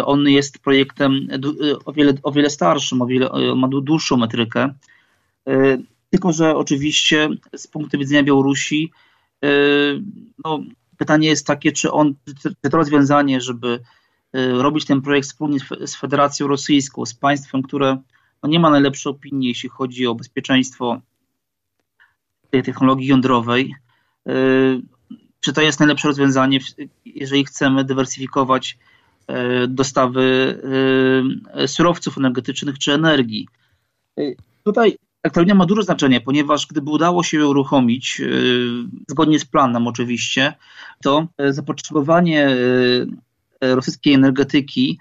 on 0.05 0.29
jest 0.29 0.59
projektem 0.59 1.29
o 1.85 1.93
wiele, 1.93 2.13
o 2.23 2.33
wiele 2.33 2.51
starszym, 2.51 3.03
o 3.03 3.07
wiele, 3.07 3.31
ma 3.57 3.69
dłuższą 3.69 4.17
metrykę. 4.17 4.75
Tylko, 6.11 6.33
że 6.33 6.57
oczywiście 6.57 7.29
z 7.57 7.67
punktu 7.67 7.99
widzenia 7.99 8.23
Białorusi 8.23 8.93
e, 9.45 9.49
no, 10.45 10.61
pytanie 10.99 11.29
jest 11.29 11.47
takie, 11.47 11.73
czy, 11.73 11.93
on, 11.93 12.15
czy 12.43 12.71
to 12.71 12.77
rozwiązanie, 12.77 13.41
żeby 13.41 13.81
e, 14.33 14.49
robić 14.53 14.85
ten 14.85 15.03
projekt 15.03 15.29
wspólnie 15.29 15.59
z 15.87 15.97
Federacją 15.97 16.47
Rosyjską, 16.47 17.07
z 17.07 17.15
państwem, 17.15 17.63
które 17.63 17.99
no, 18.43 18.49
nie 18.49 18.61
ma 18.61 18.71
najlepszej 18.71 19.11
opinii, 19.11 19.49
jeśli 19.49 19.69
chodzi 19.69 20.07
o 20.07 20.15
bezpieczeństwo 20.15 21.01
tej 22.51 22.63
technologii 22.63 23.07
jądrowej, 23.07 23.75
e, 24.27 24.33
czy 25.41 25.53
to 25.53 25.61
jest 25.61 25.81
najlepsze 25.81 26.09
rozwiązanie, 26.09 26.59
jeżeli 27.05 27.45
chcemy 27.45 27.85
dywersyfikować 27.85 28.79
dostawy 29.69 30.59
surowców 31.67 32.19
energetycznych 32.19 32.79
czy 32.79 32.93
energii. 32.93 33.49
Tutaj 34.65 34.97
Elektrownia 35.23 35.55
ma 35.55 35.67
duże 35.67 35.83
znaczenie, 35.83 36.21
ponieważ 36.21 36.67
gdyby 36.67 36.91
udało 36.91 37.23
się 37.23 37.39
ją 37.39 37.47
uruchomić, 37.47 38.19
yy, 38.19 38.85
zgodnie 39.09 39.39
z 39.39 39.45
planem 39.45 39.87
oczywiście, 39.87 40.55
to 41.03 41.27
yy, 41.39 41.53
zapotrzebowanie 41.53 42.57
yy, 43.61 43.75
rosyjskiej 43.75 44.15
energetyki 44.15 44.99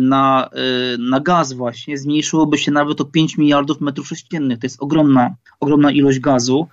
na, 0.00 0.50
na 0.98 1.20
gaz 1.20 1.52
właśnie 1.52 1.98
zmniejszyłoby 1.98 2.58
się 2.58 2.72
nawet 2.72 3.00
o 3.00 3.04
5 3.04 3.38
miliardów 3.38 3.80
metrów 3.80 4.08
sześciennych. 4.08 4.58
To 4.58 4.66
jest 4.66 4.82
ogromna, 4.82 5.34
ogromna 5.60 5.90
ilość 5.90 6.18
gazu 6.18 6.68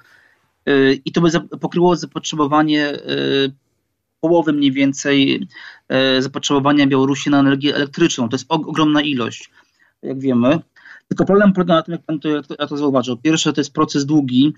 i 1.06 1.12
to 1.12 1.22
by 1.22 1.30
pokryło 1.60 1.96
zapotrzebowanie 1.96 2.94
połowy 4.22 4.54
mniej 4.54 4.72
więcej 4.72 5.48
zapotrzebowania 6.20 6.88
Białorusi 6.88 7.30
na 7.30 7.40
energię 7.40 7.76
elektryczną. 7.76 8.30
To 8.30 8.36
jest 8.36 8.46
ogromna 8.50 9.02
ilość, 9.02 9.50
jak 10.04 10.20
wiemy. 10.20 10.60
Tylko 11.10 11.26
problem 11.26 11.54
polega 11.54 11.76
na 11.76 11.82
tym, 11.82 11.92
jak 11.92 12.04
pan 12.04 12.20
to, 12.20 12.30
jak 12.30 12.46
to, 12.70 12.78
zauważył. 12.78 13.18
Pierwsze 13.18 13.54
to 13.54 13.62
jest 13.62 13.74
proces 13.74 14.06
długi, 14.06 14.54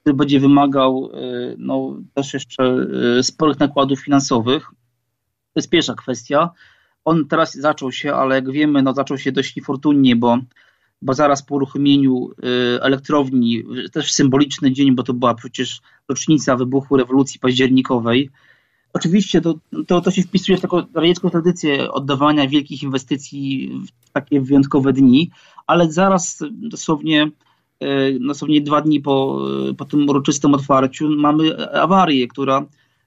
który 0.00 0.14
będzie 0.14 0.40
wymagał 0.40 1.10
y, 1.14 1.56
no, 1.58 1.96
też 2.14 2.34
jeszcze 2.34 2.86
y, 3.18 3.22
sporych 3.22 3.58
nakładów 3.58 4.00
finansowych. 4.00 4.70
To 5.52 5.60
jest 5.60 5.70
pierwsza 5.70 5.94
kwestia. 5.94 6.50
On 7.04 7.28
teraz 7.28 7.54
zaczął 7.54 7.92
się, 7.92 8.14
ale 8.14 8.34
jak 8.34 8.50
wiemy, 8.50 8.82
no, 8.82 8.94
zaczął 8.94 9.18
się 9.18 9.32
dość 9.32 9.56
niefortunnie, 9.56 10.16
bo, 10.16 10.38
bo 11.02 11.14
zaraz 11.14 11.42
po 11.42 11.54
uruchomieniu 11.54 12.30
y, 12.30 12.82
elektrowni, 12.82 13.64
też 13.92 14.12
symboliczny 14.12 14.72
dzień, 14.72 14.94
bo 14.94 15.02
to 15.02 15.14
była 15.14 15.34
przecież 15.34 15.80
rocznica 16.08 16.56
wybuchu 16.56 16.96
rewolucji 16.96 17.40
październikowej, 17.40 18.30
Oczywiście 18.94 19.40
to, 19.40 19.54
to, 19.86 20.00
to 20.00 20.10
się 20.10 20.22
wpisuje 20.22 20.58
w 20.58 20.60
taką 20.60 20.82
radziecką 20.94 21.30
tradycję 21.30 21.92
oddawania 21.92 22.48
wielkich 22.48 22.82
inwestycji 22.82 23.70
w 23.86 24.12
takie 24.12 24.40
wyjątkowe 24.40 24.92
dni, 24.92 25.30
ale 25.66 25.92
zaraz 25.92 26.38
dosłownie, 26.52 27.30
e, 27.80 28.12
dosłownie 28.12 28.60
dwa 28.60 28.80
dni 28.80 29.00
po, 29.00 29.42
po 29.78 29.84
tym 29.84 30.08
uroczystym 30.08 30.54
otwarciu 30.54 31.08
mamy 31.16 31.72
awarię, 31.80 32.28
która 32.28 32.66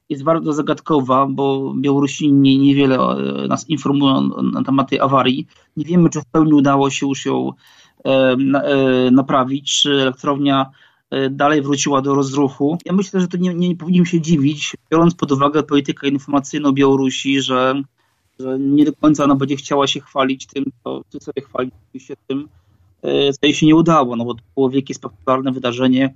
jest 0.10 0.24
bardzo 0.24 0.54
zagadkowa, 0.54 1.28
bo 1.30 1.74
Białorusini 1.78 2.60
niewiele 2.60 2.96
e, 2.96 3.48
nas 3.48 3.70
informują 3.70 4.30
na 4.44 4.64
temat 4.64 4.90
tej 4.90 5.00
awarii. 5.00 5.48
Nie 5.78 5.86
wiemy, 5.86 6.10
czy 6.10 6.22
w 6.22 6.26
pełni 6.26 6.54
udało 6.54 6.90
się 6.90 7.08
już 7.08 7.26
ją 7.26 7.52
naprawić, 9.12 9.82
czy 9.82 10.02
elektrownia 10.02 10.66
E, 10.66 10.87
dalej 11.32 11.62
wróciła 11.62 12.02
do 12.02 12.16
rozruchu. 12.16 12.78
Ja 12.86 12.94
myślę, 12.94 13.20
że 13.20 13.28
to 13.28 13.38
nie, 13.38 13.54
nie 13.54 13.76
powinniśmy 13.76 14.06
się 14.06 14.22
dziwić, 14.22 14.76
biorąc 14.92 15.16
pod 15.16 15.32
uwagę 15.32 15.64
politykę 15.64 16.08
informacyjną 16.08 16.72
Białorusi, 16.72 17.42
że, 17.42 17.82
że 18.40 18.60
nie 18.60 18.86
do 18.86 18.94
końca 18.94 19.24
ona 19.24 19.36
będzie 19.36 19.56
chciała 19.56 19.88
się 19.88 20.00
chwalić 20.00 20.48
tym, 20.48 20.66
co 20.84 21.02
ty 21.10 21.20
sobie 21.20 21.42
chwalić 21.42 21.74
się 21.98 22.14
tym, 22.28 22.50
e, 23.02 23.34
co 23.34 23.40
jej 23.44 23.54
się 23.54 23.66
nie 23.66 23.76
udało, 23.76 24.16
no 24.16 24.26
bo 24.26 24.34
to 24.34 24.42
było 24.56 24.70
wielkie 24.70 24.94
spektakularne 24.94 25.52
wydarzenie, 25.52 26.14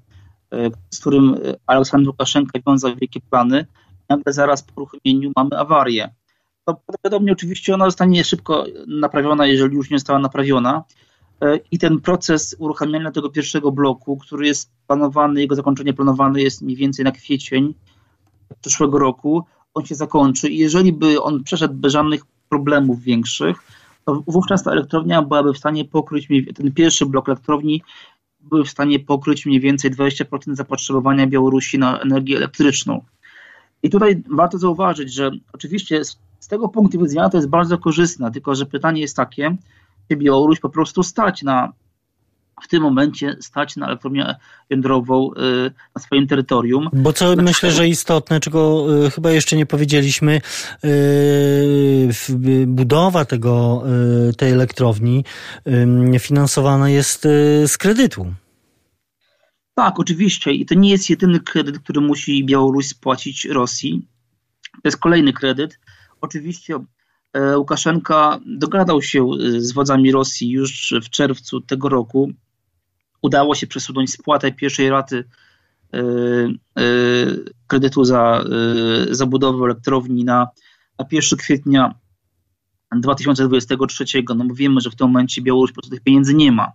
e, 0.54 0.70
z 0.90 1.00
którym 1.00 1.38
Aleksandr 1.68 2.10
Łukaszenka 2.10 2.60
wiązał 2.68 2.96
wielkie 2.96 3.20
plany. 3.30 3.66
Nagle 4.10 4.34
zaraz 4.34 4.64
po 4.64 4.82
uruchomieniu 4.82 5.32
mamy 5.36 5.58
awarię. 5.58 6.10
To 6.66 6.74
prawdopodobnie 6.74 7.32
oczywiście 7.32 7.74
ona 7.74 7.86
zostanie 7.86 8.24
szybko 8.24 8.66
naprawiona, 8.88 9.46
jeżeli 9.46 9.76
już 9.76 9.90
nie 9.90 10.00
została 10.00 10.20
naprawiona. 10.20 10.84
E, 11.42 11.60
i 11.72 11.80
ten 11.80 12.02
proces 12.02 12.56
uruchamiania 12.60 13.12
tego 13.12 13.30
pierwszego 13.30 13.72
bloku, 13.72 14.18
który 14.18 14.48
jest 14.48 14.72
planowany, 14.88 15.42
jego 15.42 15.56
zakończenie 15.56 15.94
planowane 15.94 16.42
jest 16.42 16.62
mniej 16.62 16.76
więcej 16.76 17.06
na 17.06 17.12
kwiecień 17.12 17.74
przyszłego 18.62 19.00
roku, 19.00 19.46
on 19.74 19.86
się 19.86 19.96
zakończy 19.96 20.50
i 20.50 20.58
jeżeli 20.58 20.94
by 20.94 21.22
on 21.22 21.44
przeszedł 21.44 21.74
bez 21.74 21.94
żadnych 21.94 22.22
problemów 22.50 23.02
większych, 23.02 23.58
to 24.06 24.24
wówczas 24.28 24.64
ta 24.64 24.72
elektrownia 24.72 25.22
byłaby 25.22 25.54
w 25.54 25.58
stanie 25.58 25.86
pokryć, 25.86 26.28
ten 26.56 26.72
pierwszy 26.72 27.06
blok 27.06 27.30
elektrowni 27.30 27.84
były 28.40 28.66
w 28.66 28.70
stanie 28.70 29.00
pokryć 29.00 29.46
mniej 29.46 29.60
więcej 29.60 29.92
20% 29.92 30.56
zapotrzebowania 30.56 31.28
Białorusi 31.28 31.78
na 31.80 32.00
energię 32.00 32.38
elektryczną. 32.38 33.06
I 33.84 33.90
tutaj 33.90 34.24
warto 34.30 34.58
zauważyć, 34.58 35.14
że 35.14 35.32
oczywiście 35.54 36.02
z 36.40 36.48
tego 36.48 36.70
punktu 36.70 37.00
widzenia 37.00 37.30
to 37.30 37.38
jest 37.38 37.50
bardzo 37.50 37.78
korzystne, 37.78 38.32
tylko 38.32 38.56
że 38.56 38.66
pytanie 38.66 39.02
jest 39.02 39.16
takie, 39.16 39.56
Białoruś 40.18 40.60
po 40.60 40.70
prostu 40.70 41.04
stać 41.04 41.44
na 41.44 41.74
w 42.62 42.68
tym 42.68 42.84
momencie 42.84 43.38
stać 43.40 43.76
na 43.76 43.88
elektrownię 43.88 44.36
jądrową 44.70 45.32
y, 45.34 45.72
na 45.96 46.02
swoim 46.02 46.28
terytorium. 46.28 46.90
Bo 46.94 47.14
co 47.14 47.26
Dlaczego? 47.26 47.44
myślę, 47.44 47.72
że 47.72 47.88
istotne, 47.88 48.40
czego 48.40 48.86
y, 49.06 49.12
chyba 49.12 49.32
jeszcze 49.32 49.56
nie 49.56 49.66
powiedzieliśmy, 49.66 50.42
y, 50.86 52.10
budowa 52.68 53.26
tego, 53.26 53.84
tej 54.38 54.52
elektrowni 54.52 55.26
finansowana 56.20 56.90
jest 56.90 57.22
z 57.66 57.78
kredytu. 57.78 58.34
Tak, 59.76 60.00
oczywiście. 60.00 60.52
I 60.52 60.66
to 60.66 60.76
nie 60.76 60.90
jest 60.90 61.10
jedyny 61.10 61.40
kredyt, 61.40 61.80
który 61.80 62.02
musi 62.02 62.46
Białoruś 62.46 62.88
spłacić 62.88 63.46
Rosji. 63.46 64.08
To 64.74 64.82
jest 64.86 64.98
kolejny 64.98 65.34
kredyt. 65.34 65.80
Oczywiście 66.22 66.80
Łukaszenka 67.56 68.40
dogadał 68.46 69.02
się 69.02 69.24
e, 69.24 69.62
z 69.62 69.72
wodzami 69.72 70.12
Rosji 70.12 70.50
już 70.50 70.94
w 71.04 71.10
czerwcu 71.10 71.62
tego 71.62 71.90
roku. 71.90 72.32
Udało 73.22 73.56
się 73.56 73.68
przesunąć 73.68 74.12
spłatę 74.12 74.52
pierwszej 74.52 74.90
raty 74.90 75.24
e, 75.94 76.00
kredytu 77.68 78.04
za, 78.04 78.44
za 79.12 79.26
budowę 79.26 79.66
elektrowni 79.66 80.24
na, 80.24 80.48
na 81.00 81.06
1 81.12 81.40
kwietnia 81.40 81.96
2023. 82.96 84.06
No 84.36 84.44
mówimy, 84.44 84.82
że 84.82 84.90
w 84.90 84.96
tym 84.96 85.08
momencie 85.08 85.42
Białoruś 85.42 85.72
po 85.72 85.76
prostu 85.76 85.92
tych 85.92 86.04
pieniędzy 86.04 86.34
nie 86.34 86.52
ma. 86.52 86.72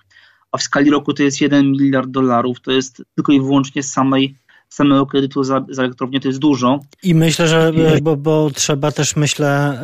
A 0.52 0.58
w 0.58 0.62
skali 0.62 0.90
roku 0.90 1.12
to 1.12 1.22
jest 1.22 1.40
1 1.40 1.72
miliard 1.72 2.10
dolarów. 2.10 2.60
To 2.60 2.72
jest 2.72 3.02
tylko 3.14 3.32
i 3.32 3.40
wyłącznie 3.40 3.82
z 3.82 3.92
samej 3.92 4.36
samego 4.76 5.06
kredytu 5.06 5.44
za, 5.44 5.64
za 5.70 5.82
elektrownię 5.82 6.20
to 6.20 6.28
jest 6.28 6.40
dużo. 6.40 6.80
I 7.02 7.14
myślę, 7.14 7.48
że 7.48 7.72
bo, 8.02 8.16
bo 8.16 8.50
trzeba 8.54 8.92
też 8.92 9.16
myślę 9.16 9.80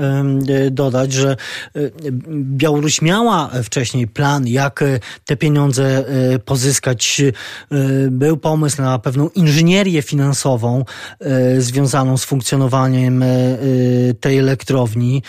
dodać, 0.70 1.12
że 1.12 1.37
Białoruś 2.28 3.02
miała 3.02 3.50
wcześniej 3.62 4.09
plan, 4.09 4.46
jak 4.46 4.85
te 5.26 5.37
pieniądze 5.37 5.85
e, 6.09 6.38
pozyskać. 6.38 7.20
E, 7.20 7.33
był 8.11 8.37
pomysł 8.37 8.83
na 8.83 8.98
pewną 8.98 9.28
inżynierię 9.28 10.02
finansową 10.02 10.85
e, 11.20 11.61
związaną 11.61 12.16
z 12.16 12.24
funkcjonowaniem 12.24 13.24
tej 14.20 14.38
elektrowni. 14.38 15.22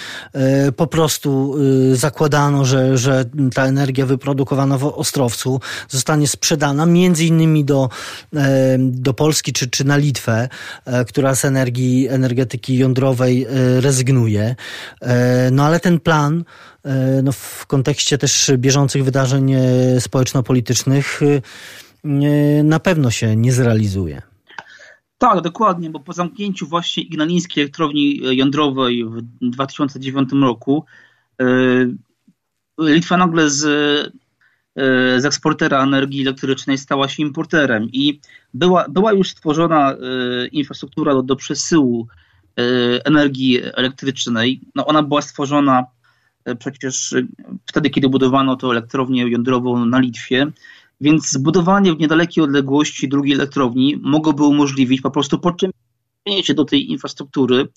Po 0.76 0.88
prostu 0.88 1.56
zakładano, 1.94 2.66
że, 2.66 2.98
że 2.98 3.26
ta 3.54 3.66
energia 3.66 4.06
wyprodukowana 4.06 4.78
w 4.78 4.84
Ostrowcu 4.84 5.60
zostanie 5.90 6.28
sprzedana 6.28 6.86
między 6.86 7.26
innymi 7.26 7.66
do, 7.66 7.90
do 8.80 9.14
Polski 9.14 9.53
Czy, 9.54 9.70
czy 9.70 9.86
na 9.86 9.98
Litwę, 9.98 10.50
e, 10.86 11.06
która 11.06 11.36
z 11.36 11.46
energii, 11.46 12.08
energetyki 12.10 12.78
jądrowej 12.78 13.44
e, 13.44 13.82
rezygnuje. 13.82 14.56
E, 15.02 15.52
no 15.52 15.64
ale 15.64 15.80
ten 15.80 16.00
plan 16.00 16.44
no, 17.24 17.32
w 17.32 17.66
kontekście 17.68 18.18
też 18.18 18.52
bieżących 18.58 19.04
wydarzeń 19.04 19.54
społeczno-politycznych 20.00 21.20
na 22.64 22.80
pewno 22.80 23.12
się 23.12 23.36
nie 23.36 23.54
zrealizuje. 23.54 24.22
Tak, 25.18 25.42
dokładnie, 25.42 25.90
bo 25.90 26.00
po 26.00 26.14
zamknięciu 26.14 26.68
właśnie 26.68 27.04
Ignalińskiej 27.04 27.64
elektrowni 27.64 28.20
jądrowej 28.38 29.06
w 29.06 29.22
2009 29.42 30.30
roku 30.42 30.86
Litwa 32.80 33.18
nagle 33.18 33.50
z 33.50 33.64
z 35.18 35.26
eksportera 35.26 35.84
energii 35.84 36.22
elektrycznej 36.22 36.78
stała 36.78 37.08
się 37.10 37.24
importerem 37.24 37.90
i 37.92 38.20
była, 38.54 38.86
była 38.90 39.14
już 39.14 39.30
stworzona 39.30 39.92
e, 39.92 39.98
infrastruktura 40.48 41.14
do, 41.14 41.24
do 41.24 41.36
przesyłu 41.36 42.08
e, 42.58 42.62
energii 43.06 43.62
elektrycznej. 43.64 44.62
No 44.76 44.86
ona 44.86 45.04
była 45.04 45.22
stworzona 45.22 45.86
przecież 46.60 47.16
wtedy, 47.66 47.90
kiedy 47.90 48.10
budowano 48.10 48.56
tę 48.56 48.68
elektrownię 48.68 49.30
jądrową 49.30 49.86
na 49.86 50.00
Litwie, 50.00 50.52
więc 51.02 51.30
zbudowanie 51.30 51.94
w 51.94 52.00
niedalekiej 52.00 52.44
odległości 52.44 53.10
drugiej 53.10 53.36
elektrowni 53.36 54.00
mogłoby 54.02 54.44
umożliwić 54.44 55.02
po 55.02 55.12
prostu 55.12 55.40
podczerpnięcie 55.40 56.54
do 56.54 56.66
tej 56.66 56.92
infrastruktury 56.92 57.68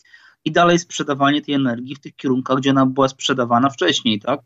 i 0.44 0.52
dalej 0.52 0.78
sprzedawanie 0.78 1.42
tej 1.42 1.54
energii 1.54 1.94
w 1.94 2.00
tych 2.00 2.16
kierunkach, 2.16 2.59
gdzie 2.59 2.70
ona 2.70 2.87
była 2.87 3.09
sprzedawana 3.09 3.70
wcześniej, 3.70 4.20
tak? 4.20 4.40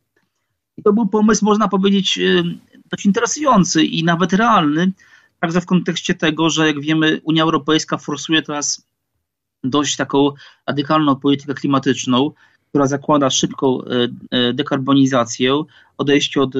I 0.77 0.83
to 0.83 0.93
był 0.93 1.07
pomysł, 1.07 1.45
można 1.45 1.69
powiedzieć, 1.69 2.19
y, 2.19 2.43
dość 2.91 3.07
interesujący 3.07 3.85
i 3.85 4.05
nawet 4.05 4.33
realny, 4.33 4.93
także 5.41 5.61
w 5.61 5.67
kontekście 5.67 6.15
tego, 6.15 6.51
że 6.51 6.67
jak 6.67 6.81
wiemy, 6.81 7.21
Unia 7.25 7.43
Europejska 7.43 7.99
forsuje 7.99 8.43
teraz 8.43 8.87
dość 9.65 9.97
taką 9.97 10.31
radykalną 10.67 11.17
politykę 11.17 11.55
klimatyczną, 11.55 12.31
która 12.69 12.87
zakłada 12.87 13.31
szybką 13.31 13.83
y, 13.83 14.11
y, 14.37 14.55
dekarbonizację, 14.55 15.63
odejście 15.99 16.43
od, 16.43 16.55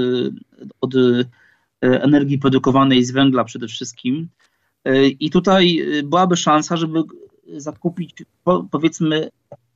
od 0.81 0.95
energii 1.81 2.39
produkowanej 2.39 3.05
z 3.05 3.11
węgla 3.11 3.45
przede 3.45 3.69
wszystkim. 3.69 4.29
I 5.21 5.31
tutaj 5.31 5.87
byłaby 6.05 6.37
szansa, 6.37 6.77
żeby 6.77 7.03
zakupić 7.57 8.15
powiedzmy 8.71 9.31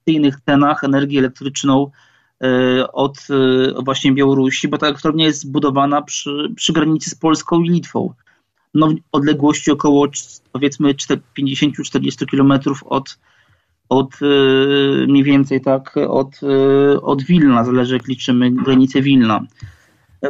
w 0.06 0.10
innych 0.10 0.40
cenach 0.40 0.84
energię 0.84 1.18
elektryczną 1.18 1.90
E, 1.90 2.13
od 2.92 3.18
e, 3.30 3.82
właśnie 3.82 4.12
Białorusi, 4.12 4.68
bo 4.68 4.78
ta 4.78 4.86
elektrownia 4.86 5.26
jest 5.26 5.40
zbudowana 5.40 6.02
przy, 6.02 6.52
przy 6.56 6.72
granicy 6.72 7.10
z 7.10 7.14
Polską 7.14 7.62
i 7.62 7.70
Litwą. 7.70 8.14
No, 8.74 8.88
odległości 9.12 9.70
około 9.70 10.08
powiedzmy 10.52 10.94
50-40 10.94 12.26
kilometrów 12.26 12.82
od, 12.82 13.18
od 13.88 14.14
e, 14.22 14.26
mniej 15.06 15.24
więcej 15.24 15.60
tak, 15.60 15.96
od, 16.08 16.40
od 17.02 17.22
Wilna, 17.22 17.64
zależy 17.64 17.94
jak 17.94 18.08
liczymy 18.08 18.50
granicę 18.50 19.02
Wilna, 19.02 19.40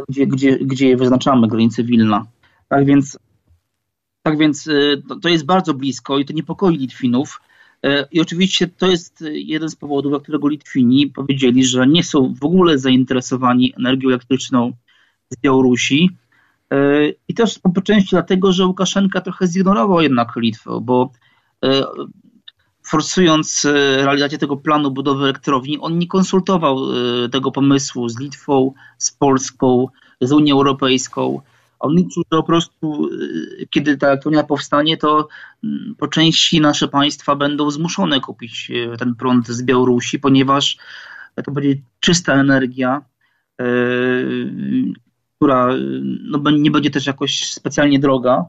gdzie, 0.09 0.27
gdzie, 0.27 0.59
gdzie 0.59 0.97
wyznaczamy, 0.97 1.49
granicę 1.49 1.85
Wilna. 1.85 2.27
Tak 2.69 2.85
więc, 2.85 3.19
tak 4.23 4.39
więc 4.39 4.69
to 5.23 5.29
jest 5.29 5.47
bardzo 5.47 5.75
blisko 5.75 6.19
i 6.19 6.25
to 6.25 6.33
niepokoi 6.33 6.77
Litwinów. 6.77 7.41
E, 7.85 8.07
I 8.13 8.21
oczywiście 8.21 8.67
to 8.69 8.87
jest 8.87 9.25
jeden 9.33 9.69
z 9.69 9.77
powodów, 9.77 10.13
dla 10.13 10.21
którego 10.21 10.49
Litwini 10.49 11.07
powiedzieli, 11.07 11.65
że 11.65 11.87
nie 11.87 12.03
są 12.05 12.35
w 12.41 12.45
ogóle 12.45 12.79
zainteresowani 12.79 13.73
energią 13.79 14.09
elektryczną 14.09 14.73
z 15.31 15.37
Białorusi. 15.37 16.11
E, 16.71 16.77
I 17.29 17.35
też 17.35 17.59
po 17.75 17.83
części 17.83 18.11
dlatego, 18.11 18.53
że 18.53 18.67
Łukaszenka 18.67 19.21
trochę 19.21 19.47
zignorował 19.47 20.01
jednak 20.01 20.37
Litwę, 20.37 20.81
bo 20.83 21.11
e, 21.65 21.85
forsując 22.87 23.67
realizację 23.97 24.39
tego 24.39 24.57
planu 24.57 24.91
budowy 24.91 25.25
elektrowni, 25.25 25.79
on 25.79 25.99
nie 25.99 26.07
konsultował 26.07 26.79
tego 27.33 27.53
pomysłu 27.53 28.09
z 28.09 28.21
Litwą, 28.21 28.73
z 28.99 29.11
Polską, 29.11 29.89
z 30.21 30.33
Unią 30.33 30.57
Europejską. 30.57 31.41
On 31.79 31.97
liczył, 31.97 32.23
że 32.33 32.39
po 32.39 32.43
prostu, 32.43 33.09
y, 33.13 33.67
kiedy 33.71 33.97
ta 33.97 34.07
elektrownia 34.07 34.45
powstanie, 34.45 34.97
to 34.97 35.29
mm, 35.65 35.95
po 35.99 36.09
części 36.09 36.61
nasze 36.61 36.89
państwa 36.89 37.37
będą 37.37 37.71
zmuszone 37.71 38.21
kupić 38.21 38.71
y, 38.71 38.97
ten 38.99 39.15
prąd 39.15 39.49
z 39.49 39.63
Białorusi, 39.63 40.19
ponieważ 40.19 40.77
to 41.45 41.51
będzie 41.51 41.77
czysta 42.01 42.35
energia, 42.35 43.03
która 45.37 45.69
no, 46.25 46.51
nie 46.51 46.71
będzie 46.71 46.91
też 46.91 47.07
jakoś 47.07 47.49
specjalnie 47.49 47.99
droga. 47.99 48.45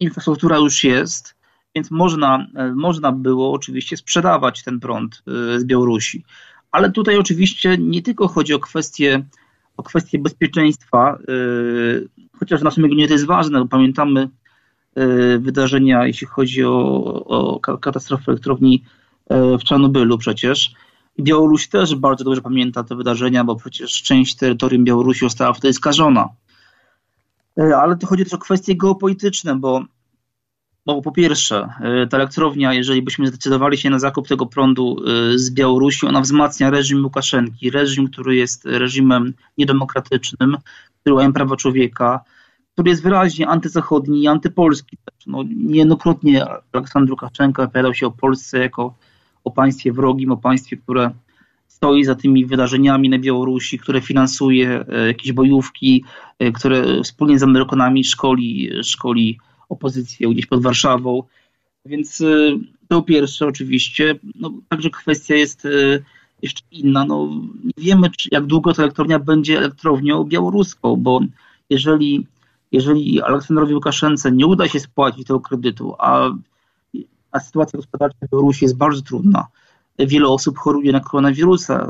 Infrastruktura 0.00 0.58
już 0.58 0.84
jest, 0.84 1.34
więc 1.74 1.90
można, 1.90 2.46
można 2.74 3.12
było 3.12 3.52
oczywiście 3.52 3.96
sprzedawać 3.96 4.62
ten 4.62 4.80
prąd 4.80 5.22
z 5.56 5.64
Białorusi. 5.64 6.24
Ale 6.70 6.90
tutaj 6.90 7.18
oczywiście 7.18 7.78
nie 7.78 8.02
tylko 8.02 8.28
chodzi 8.28 8.54
o 8.54 8.58
kwestię, 8.58 9.24
o 9.76 9.82
kwestię 9.82 10.18
bezpieczeństwa, 10.18 11.18
yy, 11.28 12.08
chociaż 12.38 12.60
w 12.60 12.64
naszym 12.64 12.84
regionie 12.84 13.06
to 13.06 13.12
jest 13.12 13.26
ważne, 13.26 13.60
bo 13.60 13.66
pamiętamy 13.66 14.28
yy, 14.96 15.38
wydarzenia, 15.38 16.06
jeśli 16.06 16.26
chodzi 16.26 16.64
o, 16.64 17.04
o 17.24 17.60
katastrofę 17.78 18.24
elektrowni 18.28 18.84
yy, 19.30 19.58
w 19.58 19.64
Czarnobylu 19.64 20.18
przecież. 20.18 20.74
Białoruś 21.20 21.68
też 21.68 21.94
bardzo 21.94 22.24
dobrze 22.24 22.42
pamięta 22.42 22.84
te 22.84 22.96
wydarzenia, 22.96 23.44
bo 23.44 23.56
przecież 23.56 24.02
część 24.02 24.36
terytorium 24.36 24.84
Białorusi 24.84 25.20
została 25.20 25.52
wtedy 25.52 25.74
skażona. 25.74 26.28
Ale 27.56 27.96
to 27.96 28.06
chodzi 28.06 28.24
też 28.24 28.34
o 28.34 28.38
kwestie 28.38 28.76
geopolityczne, 28.76 29.56
bo 29.56 29.84
bo 30.86 31.02
po 31.02 31.12
pierwsze, 31.12 31.68
y, 32.04 32.06
ta 32.06 32.16
elektrownia, 32.16 32.74
jeżeli 32.74 33.02
byśmy 33.02 33.26
zdecydowali 33.26 33.78
się 33.78 33.90
na 33.90 33.98
zakup 33.98 34.28
tego 34.28 34.46
prądu 34.46 34.96
y, 35.34 35.38
z 35.38 35.50
Białorusi, 35.50 36.06
ona 36.06 36.20
wzmacnia 36.20 36.70
reżim 36.70 37.04
Łukaszenki, 37.04 37.70
reżim, 37.70 38.08
który 38.08 38.36
jest 38.36 38.64
reżimem 38.64 39.32
niedemokratycznym, 39.58 40.56
który 41.00 41.14
łamie 41.14 41.32
prawa 41.32 41.56
człowieka, 41.56 42.20
który 42.72 42.90
jest 42.90 43.02
wyraźnie 43.02 43.48
antyzachodni 43.48 44.22
i 44.22 44.28
antypolski. 44.28 44.96
No, 45.26 45.44
niejednokrotnie 45.56 46.46
Aleksandr 46.72 47.10
Łukaszenka 47.10 47.62
opowiadał 47.62 47.94
się 47.94 48.06
o 48.06 48.10
Polsce 48.10 48.58
jako 48.58 48.94
o 49.44 49.50
państwie 49.50 49.92
wrogim, 49.92 50.32
o 50.32 50.36
państwie, 50.36 50.76
które 50.76 51.10
stoi 51.68 52.04
za 52.04 52.14
tymi 52.14 52.46
wydarzeniami 52.46 53.08
na 53.08 53.18
Białorusi, 53.18 53.78
które 53.78 54.00
finansuje 54.00 54.84
y, 55.04 55.06
jakieś 55.06 55.32
bojówki, 55.32 56.04
które 56.54 57.02
wspólnie 57.02 57.38
z 57.38 57.42
Amerykanami 57.42 58.04
szkoli, 58.04 58.70
szkoli 58.82 59.38
opozycję 59.70 60.28
gdzieś 60.28 60.46
pod 60.46 60.62
Warszawą. 60.62 61.22
Więc 61.86 62.20
y, 62.20 62.58
to 62.88 63.02
pierwsze 63.02 63.46
oczywiście. 63.46 64.14
No, 64.34 64.52
także 64.68 64.90
kwestia 64.90 65.34
jest 65.34 65.64
y, 65.64 66.04
jeszcze 66.42 66.62
inna. 66.70 67.04
No, 67.04 67.28
nie 67.64 67.84
wiemy, 67.84 68.10
czy, 68.10 68.28
jak 68.32 68.46
długo 68.46 68.74
ta 68.74 68.82
elektrownia 68.82 69.18
będzie 69.18 69.58
elektrownią 69.58 70.24
białoruską, 70.24 70.96
bo 70.96 71.20
jeżeli, 71.70 72.26
jeżeli 72.72 73.22
Aleksandrowi 73.22 73.74
Łukaszence 73.74 74.32
nie 74.32 74.46
uda 74.46 74.68
się 74.68 74.80
spłacić 74.80 75.26
tego 75.26 75.40
kredytu, 75.40 75.94
a, 75.98 76.30
a 77.32 77.40
sytuacja 77.40 77.76
gospodarcza 77.76 78.26
w 78.26 78.30
Białorusi 78.30 78.64
jest 78.64 78.76
bardzo 78.76 79.02
trudna, 79.02 79.46
wiele 79.98 80.28
osób 80.28 80.58
choruje 80.58 80.92
na 80.92 81.00
koronawirusa, 81.00 81.86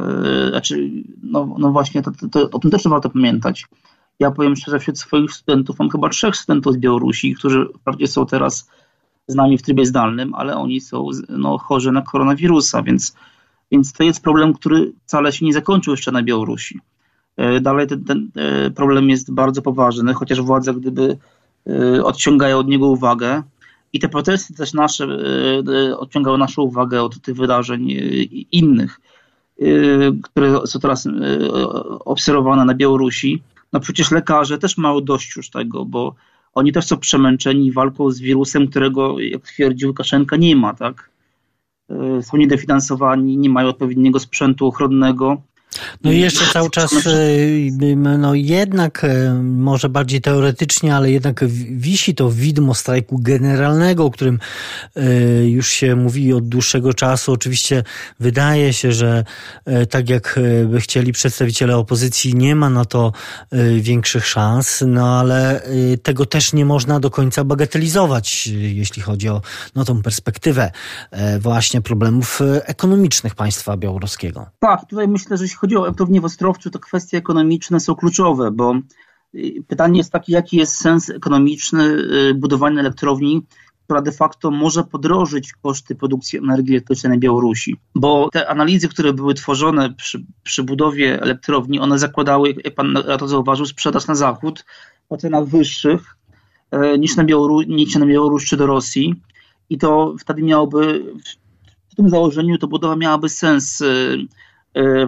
y, 0.46 0.50
znaczy, 0.50 0.90
no, 1.22 1.56
no 1.58 1.70
właśnie, 1.72 2.02
to, 2.02 2.10
to, 2.10 2.28
to, 2.28 2.50
o 2.50 2.58
tym 2.58 2.70
też 2.70 2.82
warto 2.84 3.10
pamiętać. 3.10 3.66
Ja 4.20 4.30
powiem 4.30 4.56
szczerze, 4.56 4.78
wśród 4.78 4.98
swoich 4.98 5.32
studentów 5.32 5.78
mam 5.78 5.90
chyba 5.90 6.08
trzech 6.08 6.36
studentów 6.36 6.74
z 6.74 6.76
Białorusi, 6.76 7.34
którzy 7.34 7.66
wprawdzie 7.80 8.06
są 8.06 8.26
teraz 8.26 8.70
z 9.26 9.34
nami 9.34 9.58
w 9.58 9.62
trybie 9.62 9.86
zdalnym, 9.86 10.34
ale 10.34 10.56
oni 10.56 10.80
są 10.80 11.08
no, 11.28 11.58
chorzy 11.58 11.92
na 11.92 12.02
koronawirusa, 12.02 12.82
więc, 12.82 13.16
więc 13.72 13.92
to 13.92 14.04
jest 14.04 14.22
problem, 14.22 14.52
który 14.52 14.92
wcale 15.06 15.32
się 15.32 15.46
nie 15.46 15.52
zakończył 15.52 15.92
jeszcze 15.92 16.12
na 16.12 16.22
Białorusi. 16.22 16.80
E, 17.36 17.60
dalej 17.60 17.86
ten, 17.86 18.04
ten 18.04 18.30
e, 18.36 18.70
problem 18.70 19.10
jest 19.10 19.32
bardzo 19.32 19.62
poważny, 19.62 20.14
chociaż 20.14 20.40
władze 20.40 20.74
gdyby 20.74 21.18
e, 21.66 22.04
odciągają 22.04 22.58
od 22.58 22.68
niego 22.68 22.86
uwagę 22.86 23.42
i 23.92 24.00
te 24.00 24.08
protesty 24.08 24.54
też 24.54 24.74
nasze 24.74 25.06
odciągały 25.96 26.38
naszą 26.38 26.62
uwagę 26.62 27.02
od 27.02 27.20
tych 27.20 27.36
wydarzeń 27.36 27.88
innych, 28.52 29.00
które 30.22 30.66
są 30.66 30.80
teraz 30.80 31.08
obserwowane 32.04 32.64
na 32.64 32.74
Białorusi 32.74 33.42
no 33.72 33.80
przecież 33.80 34.10
lekarze 34.10 34.58
też 34.58 34.78
mają 34.78 35.00
dość 35.00 35.36
już 35.36 35.50
tego, 35.50 35.84
bo 35.84 36.14
oni 36.54 36.72
też 36.72 36.86
są 36.86 36.96
przemęczeni 36.96 37.72
walką 37.72 38.10
z 38.10 38.20
wirusem, 38.20 38.68
którego, 38.68 39.20
jak 39.20 39.42
twierdzi 39.42 39.86
Łukaszenka, 39.86 40.36
nie 40.36 40.56
ma, 40.56 40.74
tak? 40.74 41.10
E, 41.90 42.22
są 42.22 42.36
niedofinansowani, 42.36 43.36
nie 43.36 43.50
mają 43.50 43.68
odpowiedniego 43.68 44.18
sprzętu 44.18 44.66
ochronnego. 44.66 45.42
No 46.04 46.12
i 46.12 46.20
jeszcze 46.20 46.52
cały 46.52 46.70
czas, 46.70 46.92
e, 47.06 48.18
no 48.18 48.34
jednak 48.34 49.04
e, 49.04 49.34
może 49.42 49.88
bardziej 49.88 50.20
teoretycznie, 50.20 50.96
ale 50.96 51.10
jednak 51.10 51.44
wisi 51.70 52.14
to 52.14 52.30
widmo 52.30 52.74
strajku 52.74 53.18
generalnego, 53.18 54.04
o 54.04 54.10
którym 54.10 54.38
już 55.44 55.68
się 55.68 55.96
mówi 55.96 56.32
od 56.32 56.48
dłuższego 56.48 56.94
czasu. 56.94 57.32
Oczywiście 57.32 57.84
wydaje 58.20 58.72
się, 58.72 58.92
że 58.92 59.24
tak 59.90 60.08
jak 60.08 60.40
by 60.66 60.80
chcieli 60.80 61.12
przedstawiciele 61.12 61.76
opozycji, 61.76 62.34
nie 62.34 62.56
ma 62.56 62.70
na 62.70 62.84
to 62.84 63.12
większych 63.80 64.26
szans, 64.26 64.84
no 64.86 65.18
ale 65.18 65.62
tego 66.02 66.26
też 66.26 66.52
nie 66.52 66.64
można 66.64 67.00
do 67.00 67.10
końca 67.10 67.44
bagatelizować, 67.44 68.46
jeśli 68.46 69.02
chodzi 69.02 69.28
o 69.28 69.42
no, 69.74 69.84
tą 69.84 70.02
perspektywę 70.02 70.70
właśnie 71.40 71.80
problemów 71.80 72.40
ekonomicznych 72.64 73.34
państwa 73.34 73.76
białoruskiego. 73.76 74.46
Tak, 74.58 74.86
tutaj 74.86 75.08
myślę, 75.08 75.36
że 75.36 75.48
chodzi 75.60 75.76
o 75.76 75.84
elektrownię 75.84 76.20
w 76.20 76.24
Ostrowcu, 76.24 76.70
to 76.70 76.78
kwestie 76.78 77.18
ekonomiczne 77.18 77.80
są 77.80 77.94
kluczowe, 77.94 78.50
bo 78.50 78.74
y, 79.34 79.64
pytanie 79.68 79.98
jest 79.98 80.12
takie, 80.12 80.32
jaki 80.32 80.56
jest 80.56 80.76
sens 80.76 81.10
ekonomiczny 81.10 81.84
y, 81.84 82.34
budowania 82.34 82.80
elektrowni, 82.80 83.46
która 83.84 84.02
de 84.02 84.12
facto 84.12 84.50
może 84.50 84.84
podrożyć 84.84 85.52
koszty 85.52 85.94
produkcji 85.94 86.38
energii 86.38 86.74
elektrycznej 86.74 87.12
na 87.12 87.18
Białorusi. 87.18 87.76
Bo 87.94 88.28
te 88.32 88.48
analizy, 88.48 88.88
które 88.88 89.12
były 89.12 89.34
tworzone 89.34 89.94
przy, 89.94 90.24
przy 90.42 90.62
budowie 90.62 91.22
elektrowni, 91.22 91.80
one 91.80 91.98
zakładały, 91.98 92.54
jak 92.64 92.74
pan 92.74 92.98
to 93.18 93.28
zauważył, 93.28 93.66
sprzedaż 93.66 94.06
na 94.06 94.14
zachód 94.14 94.64
po 95.08 95.16
cenach 95.16 95.44
wyższych 95.44 96.16
e, 96.70 96.98
niż 96.98 97.16
na, 97.16 97.24
Białoru- 97.24 97.68
niż 97.68 97.96
na 97.96 98.06
Białoruś 98.06 98.46
czy 98.46 98.56
do 98.56 98.66
Rosji. 98.66 99.14
I 99.70 99.78
to 99.78 100.14
wtedy 100.20 100.42
miałoby, 100.42 101.04
w 101.88 101.94
tym 101.94 102.10
założeniu, 102.10 102.58
to 102.58 102.68
budowa 102.68 102.96
miałaby 102.96 103.28
sens 103.28 103.80
y, 103.80 104.18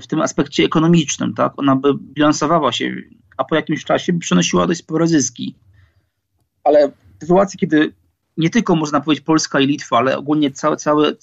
w 0.02 0.06
tym 0.06 0.20
aspekcie 0.20 0.64
ekonomicznym, 0.64 1.34
tak? 1.34 1.52
Ona 1.56 1.76
by 1.76 1.94
bilansowała 1.94 2.72
się, 2.72 2.94
a 3.36 3.44
po 3.44 3.54
jakimś 3.54 3.84
czasie 3.84 4.12
by 4.12 4.18
przynosiła 4.18 4.66
dość 4.66 4.80
spore 4.80 5.06
zyski. 5.06 5.54
Ale 6.64 6.88
w 6.88 7.20
sytuacji, 7.20 7.58
kiedy 7.58 7.92
nie 8.36 8.50
tylko 8.50 8.76
można 8.76 9.00
powiedzieć 9.00 9.24
Polska 9.24 9.60
i 9.60 9.66
Litwa, 9.66 9.98
ale 9.98 10.18
ogólnie 10.18 10.50
cały, 10.50 10.76
cały, 10.76 11.16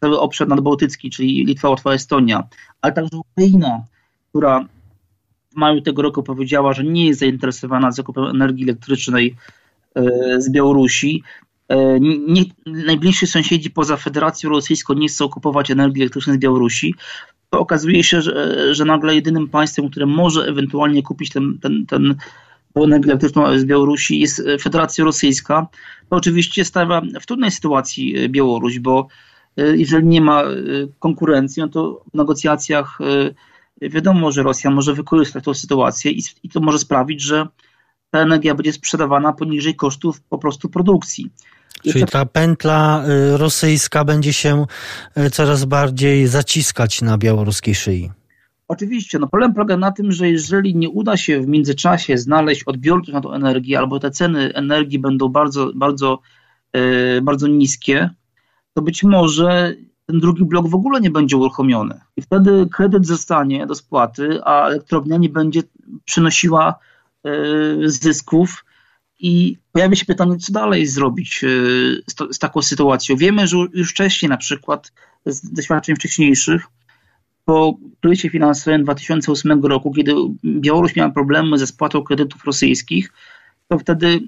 cały 0.00 0.20
obszar 0.20 0.48
nadbałtycki, 0.48 1.10
czyli 1.10 1.44
Litwa, 1.44 1.68
Łotwa, 1.68 1.92
Estonia, 1.92 2.48
ale 2.80 2.92
także 2.92 3.16
Ukraina, 3.16 3.84
która 4.28 4.64
w 5.52 5.56
maju 5.56 5.80
tego 5.80 6.02
roku 6.02 6.22
powiedziała, 6.22 6.72
że 6.72 6.84
nie 6.84 7.06
jest 7.06 7.20
zainteresowana 7.20 7.92
zakupem 7.92 8.24
energii 8.24 8.64
elektrycznej 8.64 9.36
e, 9.94 10.02
z 10.40 10.50
Białorusi. 10.50 11.22
E, 11.68 12.00
nie, 12.00 12.42
najbliżsi 12.66 13.26
sąsiedzi 13.26 13.70
poza 13.70 13.96
Federacją 13.96 14.50
Rosyjską 14.50 14.94
nie 14.94 15.08
chcą 15.08 15.28
kupować 15.28 15.70
energii 15.70 16.02
elektrycznej 16.02 16.36
z 16.36 16.38
Białorusi, 16.38 16.94
to 17.52 17.60
okazuje 17.60 18.04
się, 18.04 18.22
że, 18.22 18.74
że 18.74 18.84
nagle 18.84 19.14
jedynym 19.14 19.48
państwem, 19.48 19.90
które 19.90 20.06
może 20.06 20.44
ewentualnie 20.44 21.02
kupić 21.02 21.30
ten, 21.30 21.58
ten, 21.62 21.86
ten 21.86 22.14
energię 22.74 23.10
elektryczną 23.10 23.58
z 23.58 23.64
Białorusi 23.64 24.18
jest 24.18 24.42
Federacja 24.60 25.04
Rosyjska. 25.04 25.66
To 26.08 26.16
oczywiście 26.16 26.64
stawia 26.64 27.02
w 27.20 27.26
trudnej 27.26 27.50
sytuacji 27.50 28.28
Białoruś, 28.28 28.78
bo 28.78 29.08
e, 29.56 29.76
jeżeli 29.76 30.06
nie 30.06 30.20
ma 30.20 30.42
e, 30.42 30.46
konkurencji, 30.98 31.62
no 31.62 31.68
to 31.68 32.04
w 32.14 32.16
negocjacjach 32.16 32.98
e, 33.82 33.88
wiadomo, 33.88 34.32
że 34.32 34.42
Rosja 34.42 34.70
może 34.70 34.94
wykorzystać 34.94 35.44
tę 35.44 35.54
sytuację 35.54 36.12
i, 36.12 36.22
i 36.42 36.48
to 36.48 36.60
może 36.60 36.78
sprawić, 36.78 37.22
że 37.22 37.46
ta 38.10 38.18
energia 38.18 38.54
będzie 38.54 38.72
sprzedawana 38.72 39.32
poniżej 39.32 39.74
kosztów 39.74 40.20
po 40.20 40.38
prostu 40.38 40.68
produkcji. 40.68 41.30
Czyli 41.82 42.04
ta 42.04 42.26
pętla 42.26 43.04
y, 43.34 43.36
rosyjska 43.36 44.04
będzie 44.04 44.32
się 44.32 44.66
y, 45.18 45.30
coraz 45.30 45.64
bardziej 45.64 46.26
zaciskać 46.26 47.02
na 47.02 47.18
białoruskiej 47.18 47.74
szyi. 47.74 48.10
Oczywiście, 48.68 49.18
no 49.18 49.28
problem 49.28 49.54
polega 49.54 49.76
na 49.76 49.92
tym, 49.92 50.12
że 50.12 50.30
jeżeli 50.30 50.76
nie 50.76 50.88
uda 50.88 51.16
się 51.16 51.40
w 51.40 51.48
międzyczasie 51.48 52.18
znaleźć 52.18 52.64
odbiorców 52.64 53.14
na 53.14 53.20
tą 53.20 53.32
energię, 53.32 53.78
albo 53.78 54.00
te 54.00 54.10
ceny 54.10 54.54
energii 54.54 54.98
będą 54.98 55.28
bardzo, 55.28 55.72
bardzo, 55.74 56.18
yy, 56.74 57.22
bardzo 57.22 57.46
niskie, 57.46 58.10
to 58.74 58.82
być 58.82 59.02
może 59.04 59.74
ten 60.06 60.20
drugi 60.20 60.44
blok 60.44 60.68
w 60.68 60.74
ogóle 60.74 61.00
nie 61.00 61.10
będzie 61.10 61.36
uruchomiony. 61.36 62.00
I 62.16 62.22
wtedy 62.22 62.68
kredyt 62.72 63.06
zostanie 63.06 63.66
do 63.66 63.74
spłaty, 63.74 64.40
a 64.44 64.66
elektrownia 64.66 65.16
nie 65.16 65.28
będzie 65.28 65.62
przynosiła 66.04 66.74
yy, 67.24 67.90
zysków, 67.90 68.64
i 69.22 69.56
pojawia 69.72 69.96
się 69.96 70.04
pytanie, 70.04 70.36
co 70.36 70.52
dalej 70.52 70.86
zrobić 70.86 71.44
e, 71.44 71.48
z, 72.06 72.14
to, 72.14 72.32
z, 72.32 72.38
taką 72.38 72.62
sytuacją. 72.62 73.16
Wiemy, 73.16 73.46
że 73.46 73.56
już 73.72 73.90
wcześniej, 73.90 74.30
na 74.30 74.36
przykład 74.36 74.92
z 75.26 75.52
doświadczeń 75.52 75.96
wcześniejszych, 75.96 76.66
po 77.44 77.76
kryzysie 78.00 78.30
finansowym 78.30 78.82
2008 78.82 79.64
roku, 79.64 79.92
kiedy 79.92 80.14
Białoruś 80.44 80.96
miała 80.96 81.10
problemy 81.10 81.58
ze 81.58 81.66
spłatą 81.66 82.02
kredytów 82.02 82.44
rosyjskich, 82.44 83.12
to 83.68 83.78
wtedy 83.78 84.20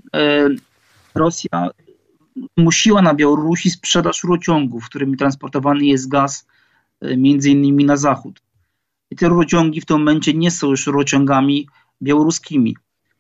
Rosja 1.15 1.71
musiła 2.57 3.03
na 3.03 3.15
Białorusi 3.15 3.71
sprzedaż 3.71 4.25
rurociągów, 4.25 4.85
którymi 4.85 5.17
transportowany 5.17 5.85
jest 5.85 6.09
gaz 6.09 6.47
między 7.17 7.51
innymi 7.51 7.85
na 7.85 7.97
zachód. 7.97 8.41
I 9.11 9.17
te 9.17 9.29
rurociągi 9.29 9.81
w 9.81 9.87
tym 9.87 9.99
momencie 9.99 10.35
nie 10.35 10.51
są 10.51 10.71
już 10.71 10.87
rurociągami 10.87 11.69
białoruskimi. 12.03 12.77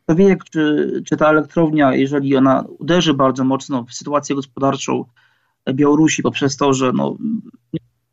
Wie, 0.08 0.36
czy, 0.50 0.92
czy 1.08 1.16
ta 1.16 1.30
elektrownia, 1.30 1.94
jeżeli 1.94 2.36
ona 2.36 2.64
uderzy 2.78 3.14
bardzo 3.14 3.44
mocno 3.44 3.84
w 3.84 3.94
sytuację 3.94 4.36
gospodarczą 4.36 5.04
Białorusi 5.72 6.22
poprzez 6.22 6.56
to, 6.56 6.72
że 6.72 6.92
no, 6.92 7.16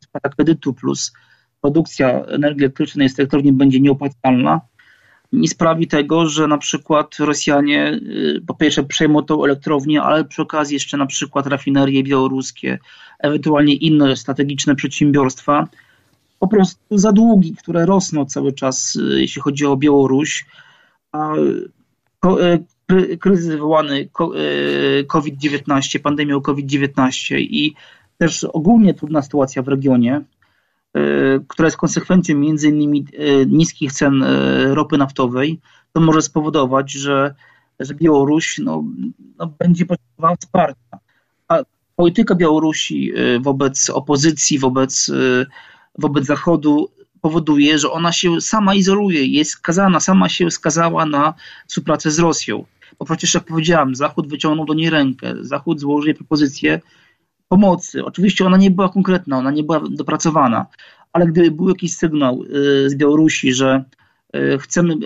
spłata 0.00 0.28
kredytu 0.28 0.74
plus 0.74 1.12
produkcja 1.60 2.24
energii 2.24 2.64
elektrycznej 2.64 3.08
z 3.08 3.18
elektrowni 3.18 3.52
będzie 3.52 3.80
nieopłacalna, 3.80 4.60
nie 5.32 5.48
sprawi 5.48 5.86
tego, 5.86 6.28
że 6.28 6.46
na 6.46 6.58
przykład 6.58 7.16
Rosjanie 7.18 7.92
y, 7.92 8.42
po 8.46 8.54
pierwsze 8.54 8.84
przejmą 8.84 9.22
tą 9.22 9.44
elektrownię, 9.44 10.02
ale 10.02 10.24
przy 10.24 10.42
okazji 10.42 10.74
jeszcze 10.74 10.96
na 10.96 11.06
przykład 11.06 11.46
rafinerie 11.46 12.02
białoruskie, 12.02 12.78
ewentualnie 13.18 13.74
inne 13.74 14.16
strategiczne 14.16 14.74
przedsiębiorstwa, 14.74 15.68
po 16.38 16.48
prostu 16.48 16.98
za 16.98 17.12
długi, 17.12 17.54
które 17.56 17.86
rosną 17.86 18.26
cały 18.26 18.52
czas, 18.52 18.96
y, 18.96 19.20
jeśli 19.20 19.42
chodzi 19.42 19.66
o 19.66 19.76
Białoruś, 19.76 20.46
a 21.12 21.32
kryzys 23.20 23.46
wywołany 23.46 24.08
COVID-19, 25.06 25.98
pandemią 25.98 26.40
COVID-19 26.40 27.36
i 27.38 27.74
też 28.18 28.44
ogólnie 28.44 28.94
trudna 28.94 29.22
sytuacja 29.22 29.62
w 29.62 29.68
regionie, 29.68 30.22
która 31.48 31.66
jest 31.66 31.76
konsekwencją 31.76 32.36
między 32.36 32.68
innymi 32.68 33.06
niskich 33.46 33.92
cen 33.92 34.24
ropy 34.70 34.98
naftowej, 34.98 35.60
to 35.92 36.00
może 36.00 36.22
spowodować, 36.22 36.92
że, 36.92 37.34
że 37.80 37.94
Białoruś 37.94 38.58
no, 38.58 38.84
no 39.38 39.46
będzie 39.46 39.86
potrzebowała 39.86 40.36
wsparcia. 40.36 40.98
A 41.48 41.58
polityka 41.96 42.34
Białorusi 42.34 43.12
wobec 43.40 43.90
opozycji, 43.90 44.58
wobec 44.58 45.10
wobec 45.98 46.26
Zachodu 46.26 46.88
powoduje, 47.22 47.78
że 47.78 47.90
ona 47.90 48.12
się 48.12 48.40
sama 48.40 48.74
izoluje, 48.74 49.26
jest 49.26 49.50
skazana, 49.50 50.00
sama 50.00 50.28
się 50.28 50.50
skazała 50.50 51.06
na 51.06 51.34
współpracę 51.66 52.10
z 52.10 52.18
Rosją. 52.18 52.64
Bo 52.98 53.04
przecież, 53.04 53.34
jak 53.34 53.44
powiedziałam, 53.44 53.94
Zachód 53.94 54.28
wyciągnął 54.28 54.66
do 54.66 54.74
niej 54.74 54.90
rękę, 54.90 55.34
Zachód 55.40 55.80
złożył 55.80 56.06
jej 56.06 56.14
propozycję 56.14 56.80
pomocy. 57.48 58.04
Oczywiście 58.04 58.46
ona 58.46 58.56
nie 58.56 58.70
była 58.70 58.88
konkretna, 58.88 59.38
ona 59.38 59.50
nie 59.50 59.62
była 59.62 59.80
dopracowana, 59.90 60.66
ale 61.12 61.26
gdyby 61.26 61.50
był 61.50 61.68
jakiś 61.68 61.96
sygnał 61.96 62.42
y, 62.42 62.90
z 62.90 62.94
Białorusi, 62.94 63.52
że 63.52 63.84
y, 64.36 64.58
chcemy 64.58 64.96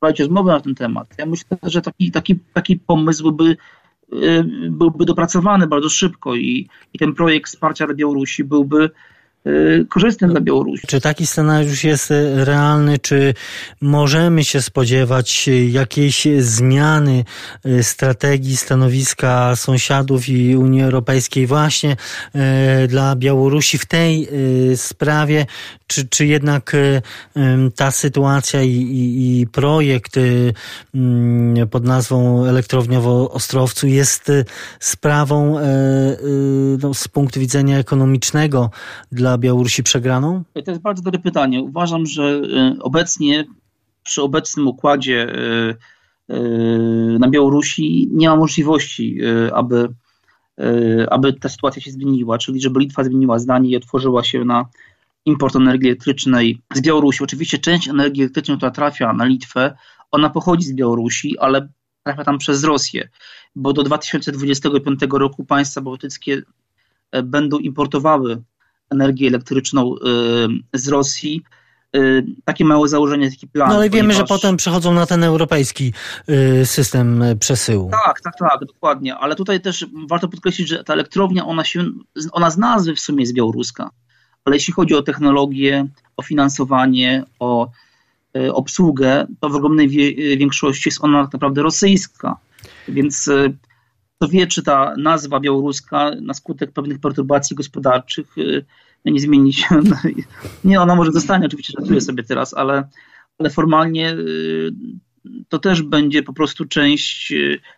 prowadzić 0.00 0.20
rozmowę 0.20 0.52
na 0.52 0.60
ten 0.60 0.74
temat, 0.74 1.14
ja 1.18 1.26
myślę, 1.26 1.58
że 1.62 1.82
taki, 1.82 2.10
taki, 2.10 2.38
taki 2.52 2.76
pomysł 2.76 3.22
byłby, 3.22 3.56
y, 4.12 4.44
byłby 4.70 5.04
dopracowany 5.04 5.66
bardzo 5.66 5.88
szybko 5.88 6.34
i, 6.36 6.68
i 6.92 6.98
ten 6.98 7.14
projekt 7.14 7.50
wsparcia 7.50 7.86
dla 7.86 7.94
Białorusi 7.94 8.44
byłby 8.44 8.90
korzystny 9.88 10.28
dla 10.28 10.40
Białorusi. 10.40 10.86
Czy 10.86 11.00
taki 11.00 11.26
scenariusz 11.26 11.84
jest 11.84 12.10
y, 12.10 12.44
realny? 12.44 12.98
Czy 12.98 13.34
możemy 13.80 14.44
się 14.44 14.62
spodziewać 14.62 15.48
y, 15.48 15.66
jakiejś 15.66 16.26
zmiany 16.38 17.24
strategii, 17.82 18.56
stanowiska 18.56 19.56
sąsiadów 19.56 20.28
i 20.28 20.56
Unii 20.56 20.82
Europejskiej 20.82 21.46
właśnie 21.46 21.96
dla 22.88 23.16
Białorusi 23.16 23.78
w 23.78 23.86
tej 23.86 24.28
sprawie? 24.76 25.46
Czy, 25.86 26.08
czy 26.08 26.26
jednak 26.26 26.76
ta 27.76 27.90
sytuacja 27.90 28.62
i, 28.62 28.70
i, 28.70 29.40
i 29.40 29.46
projekt 29.46 30.14
mm, 30.94 31.68
pod 31.68 31.84
nazwą 31.84 32.44
Elektrownia 32.44 33.00
w 33.00 33.06
Ostrowcu 33.08 33.86
jest 33.86 34.32
sprawą 34.80 35.56
no, 36.82 36.94
z 36.94 37.08
punktu 37.08 37.40
widzenia 37.40 37.78
ekonomicznego 37.78 38.70
dla 39.12 39.38
Białorusi 39.38 39.82
przegraną? 39.82 40.44
To 40.64 40.70
jest 40.70 40.82
bardzo 40.82 41.02
dobre 41.02 41.20
pytanie. 41.20 41.62
Uważam, 41.62 42.06
że 42.06 42.22
y, 42.22 42.82
obecnie, 42.82 43.44
przy 44.02 44.22
obecnym 44.22 44.68
układzie 44.68 45.28
y, 45.28 46.34
y, 46.34 47.18
na 47.18 47.28
Białorusi 47.30 48.08
nie 48.12 48.28
ma 48.28 48.36
możliwości, 48.36 49.18
aby, 49.52 49.88
aby 51.10 51.32
ta 51.32 51.48
sytuacja 51.48 51.82
się 51.82 51.90
zmieniła, 51.90 52.38
czyli 52.38 52.60
żeby 52.60 52.80
Litwa 52.80 53.04
zmieniła 53.04 53.38
zdanie 53.38 53.70
i 53.70 53.76
otworzyła 53.76 54.24
się 54.24 54.44
na 54.44 54.66
import 55.26 55.56
energii 55.56 55.88
elektrycznej 55.88 56.62
z 56.74 56.80
Białorusi. 56.80 57.24
Oczywiście 57.24 57.58
część 57.58 57.88
energii 57.88 58.22
elektrycznej, 58.22 58.56
która 58.56 58.70
trafia 58.70 59.12
na 59.12 59.24
Litwę, 59.24 59.76
ona 60.10 60.30
pochodzi 60.30 60.66
z 60.66 60.72
Białorusi, 60.72 61.38
ale 61.38 61.68
trafia 62.02 62.24
tam 62.24 62.38
przez 62.38 62.64
Rosję, 62.64 63.08
bo 63.54 63.72
do 63.72 63.82
2025 63.82 65.00
roku 65.10 65.44
państwa 65.44 65.80
bałtyckie 65.80 66.42
będą 67.22 67.58
importowały 67.58 68.42
energię 68.90 69.28
elektryczną 69.28 69.94
y, 69.94 69.98
z 70.78 70.88
Rosji. 70.88 71.42
Y, 71.96 72.26
takie 72.44 72.64
małe 72.64 72.88
założenie, 72.88 73.30
taki 73.30 73.48
plan. 73.48 73.68
No 73.68 73.74
ale 73.74 73.90
wiemy, 73.90 74.08
ponieważ... 74.08 74.16
że 74.16 74.24
potem 74.24 74.56
przechodzą 74.56 74.94
na 74.94 75.06
ten 75.06 75.24
europejski 75.24 75.92
y, 76.28 76.66
system 76.66 77.24
przesyłu. 77.40 77.90
Tak, 77.90 78.20
tak, 78.20 78.34
tak, 78.38 78.60
dokładnie. 78.66 79.16
Ale 79.16 79.34
tutaj 79.34 79.60
też 79.60 79.86
warto 80.08 80.28
podkreślić, 80.28 80.68
że 80.68 80.84
ta 80.84 80.92
elektrownia, 80.92 81.46
ona 81.46 81.64
się, 81.64 81.84
ona 82.32 82.50
z 82.50 82.58
nazwy 82.58 82.94
w 82.94 83.00
sumie 83.00 83.22
jest 83.22 83.34
białoruska. 83.34 83.90
Ale 84.46 84.56
jeśli 84.56 84.72
chodzi 84.72 84.94
o 84.94 85.02
technologię, 85.02 85.86
o 86.16 86.22
finansowanie, 86.22 87.24
o 87.38 87.70
obsługę, 88.52 89.26
to 89.40 89.48
w 89.48 89.54
ogromnej 89.54 89.88
większości 90.38 90.88
jest 90.88 91.04
ona 91.04 91.22
tak 91.22 91.32
naprawdę 91.32 91.62
rosyjska. 91.62 92.36
Więc 92.88 93.30
kto 94.16 94.28
wie, 94.28 94.46
czy 94.46 94.62
ta 94.62 94.94
nazwa 94.96 95.40
białoruska 95.40 96.10
na 96.22 96.34
skutek 96.34 96.72
pewnych 96.72 97.00
perturbacji 97.00 97.56
gospodarczych 97.56 98.36
nie 99.04 99.20
zmieni 99.20 99.52
się. 99.52 99.66
Nie, 100.64 100.80
ona 100.80 100.94
może 100.94 101.12
zostanie, 101.12 101.46
oczywiście 101.46 101.72
żartuję 101.78 102.00
sobie 102.00 102.22
teraz, 102.22 102.54
ale, 102.54 102.88
ale 103.38 103.50
formalnie 103.50 104.16
to 105.48 105.58
też 105.58 105.82
będzie 105.82 106.22
po 106.22 106.32
prostu 106.32 106.64
część, 106.64 107.34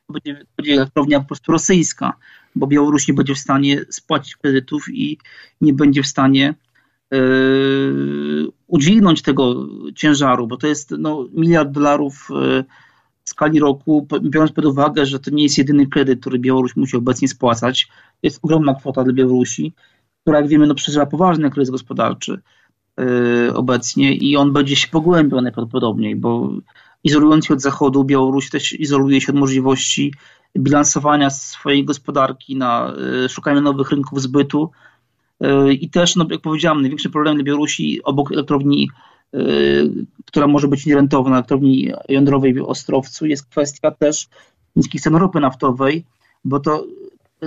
będzie, 0.08 0.44
będzie 0.56 0.72
elektrownia 0.72 1.20
po 1.20 1.26
prostu 1.26 1.52
rosyjska, 1.52 2.12
bo 2.54 2.66
Białoruś 2.66 3.08
nie 3.08 3.14
będzie 3.14 3.34
w 3.34 3.38
stanie 3.38 3.80
spłacić 3.90 4.36
kredytów 4.36 4.84
i 4.92 5.18
nie 5.60 5.72
będzie 5.72 6.02
w 6.02 6.06
stanie 6.06 6.54
udźwignąć 8.66 9.22
tego 9.22 9.66
ciężaru, 9.94 10.46
bo 10.46 10.56
to 10.56 10.66
jest 10.66 10.90
no, 10.98 11.26
miliard 11.32 11.70
dolarów 11.70 12.28
w 13.24 13.30
skali 13.30 13.60
roku, 13.60 14.06
biorąc 14.22 14.52
pod 14.52 14.64
uwagę, 14.64 15.06
że 15.06 15.20
to 15.20 15.30
nie 15.30 15.42
jest 15.42 15.58
jedyny 15.58 15.86
kredyt, 15.86 16.20
który 16.20 16.38
Białoruś 16.38 16.76
musi 16.76 16.96
obecnie 16.96 17.28
spłacać, 17.28 17.88
jest 18.22 18.38
ogromna 18.42 18.74
kwota 18.74 19.04
dla 19.04 19.12
Białorusi, 19.12 19.72
która 20.22 20.40
jak 20.40 20.48
wiemy 20.48 20.66
no, 20.66 20.74
przeżywa 20.74 21.06
poważny 21.06 21.50
kryzys 21.50 21.70
gospodarczy 21.70 22.40
yy, 22.98 23.54
obecnie 23.54 24.14
i 24.16 24.36
on 24.36 24.52
będzie 24.52 24.76
się 24.76 24.88
pogłębiał 24.88 25.40
najprawdopodobniej, 25.40 26.16
bo 26.16 26.52
izolując 27.04 27.46
się 27.46 27.54
od 27.54 27.62
Zachodu, 27.62 28.04
Białoruś 28.04 28.50
też 28.50 28.72
izoluje 28.72 29.20
się 29.20 29.32
od 29.32 29.38
możliwości 29.38 30.14
bilansowania 30.58 31.30
swojej 31.30 31.84
gospodarki 31.84 32.56
na 32.56 32.92
yy, 33.22 33.28
szukaniu 33.28 33.60
nowych 33.60 33.90
rynków 33.90 34.22
zbytu. 34.22 34.70
Yy, 35.40 35.74
i 35.74 35.90
też, 35.90 36.16
no, 36.16 36.26
jak 36.30 36.40
powiedziałem, 36.40 36.80
największy 36.80 37.10
problem 37.10 37.34
dla 37.34 37.44
Białorusi 37.44 38.02
obok 38.02 38.32
elektrowni 38.32 38.88
Y, 39.34 40.06
która 40.24 40.46
może 40.46 40.68
być 40.68 40.86
nierentowna, 40.86 41.36
elektrowni 41.36 41.92
jądrowej 42.08 42.54
w 42.54 42.62
Ostrowcu, 42.62 43.26
jest 43.26 43.46
kwestia 43.46 43.90
też 43.90 44.28
niskich 44.76 45.00
cen 45.00 45.16
ropy 45.16 45.40
naftowej, 45.40 46.04
bo 46.44 46.60
to 46.60 46.84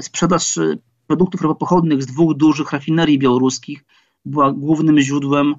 sprzedaż 0.02 0.60
produktów 1.08 1.42
ropopochodnych 1.42 2.04
z 2.04 2.06
dwóch 2.06 2.38
dużych 2.38 2.72
rafinerii 2.72 3.20
białoruskich 3.20 3.84
była 4.26 4.52
głównym 4.52 5.00
źródłem 5.00 5.56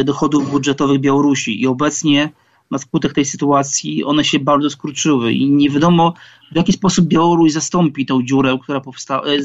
y, 0.00 0.04
dochodów 0.04 0.50
budżetowych 0.50 1.00
Białorusi. 1.00 1.62
I 1.62 1.66
obecnie 1.66 2.30
na 2.70 2.78
skutek 2.78 3.12
tej 3.12 3.24
sytuacji 3.24 4.04
one 4.04 4.24
się 4.24 4.38
bardzo 4.38 4.70
skurczyły 4.70 5.32
i 5.32 5.50
nie 5.50 5.70
wiadomo 5.70 6.14
w 6.52 6.56
jaki 6.56 6.72
sposób 6.72 7.06
Białoruś 7.06 7.52
zastąpi 7.52 8.06
tą 8.06 8.22
dziurę, 8.22 8.58
która 8.62 8.80
powstała, 8.80 9.26
y, 9.26 9.42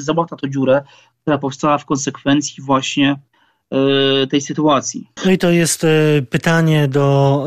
załata 0.00 0.36
tą 0.36 0.48
dziurę, 0.48 0.82
która 1.22 1.38
powstała 1.38 1.78
w 1.78 1.84
konsekwencji 1.84 2.62
właśnie 2.62 3.16
E, 3.34 3.37
tej 4.30 4.40
sytuacji. 4.40 5.10
No 5.24 5.30
i 5.30 5.38
to 5.38 5.50
jest 5.50 5.84
e, 5.84 5.88
pytanie 6.30 6.88
do 6.88 7.46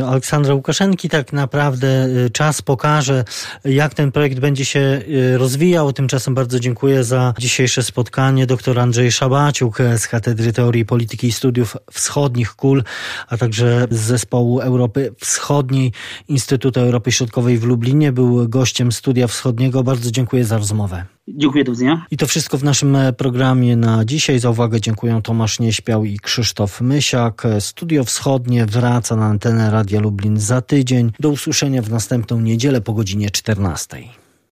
e, 0.00 0.06
Aleksandra 0.06 0.54
Łukaszenki. 0.54 1.08
Tak 1.08 1.32
naprawdę 1.32 2.08
czas 2.32 2.62
pokaże, 2.62 3.24
jak 3.64 3.94
ten 3.94 4.12
projekt 4.12 4.38
będzie 4.38 4.64
się 4.64 5.02
rozwijał. 5.36 5.92
Tymczasem 5.92 6.34
bardzo 6.34 6.60
dziękuję 6.60 7.04
za 7.04 7.34
dzisiejsze 7.38 7.82
spotkanie. 7.82 8.46
Dr 8.46 8.78
Andrzej 8.78 9.12
Szabaciuk 9.12 9.78
z 9.96 10.08
Katedry 10.08 10.52
Teorii 10.52 10.84
Polityki 10.84 11.26
i 11.26 11.32
Studiów 11.32 11.76
Wschodnich 11.92 12.54
KUL, 12.54 12.84
a 13.28 13.36
także 13.36 13.86
z 13.90 14.00
Zespołu 14.00 14.60
Europy 14.60 15.14
Wschodniej 15.20 15.92
Instytutu 16.28 16.80
Europy 16.80 17.12
Środkowej 17.12 17.58
w 17.58 17.64
Lublinie. 17.64 18.12
Był 18.12 18.48
gościem 18.48 18.92
Studia 18.92 19.26
Wschodniego. 19.26 19.82
Bardzo 19.82 20.10
dziękuję 20.10 20.44
za 20.44 20.58
rozmowę. 20.58 21.04
Dziękuję, 21.28 21.64
do 21.64 21.72
widzenia. 21.72 22.06
I 22.10 22.16
to 22.16 22.26
wszystko 22.26 22.58
w 22.58 22.64
naszym 22.64 22.96
programie 23.16 23.76
na 23.76 24.04
dzisiaj. 24.04 24.38
Za 24.38 24.50
uwagę 24.50 24.80
dziękuję 24.80 25.20
Tomasz 25.24 25.60
Nieśpiał 25.60 26.04
i 26.04 26.18
Krzysztof 26.18 26.80
Mysiak. 26.80 27.42
Studio 27.60 28.04
Wschodnie 28.04 28.66
wraca 28.66 29.16
na 29.16 29.26
antenę 29.26 29.70
Radia 29.70 30.00
Lublin 30.00 30.40
za 30.40 30.62
tydzień. 30.62 31.12
Do 31.20 31.30
usłyszenia 31.30 31.82
w 31.82 31.90
następną 31.90 32.40
niedzielę 32.40 32.80
po 32.80 32.92
godzinie 32.92 33.30
14. 33.30 34.21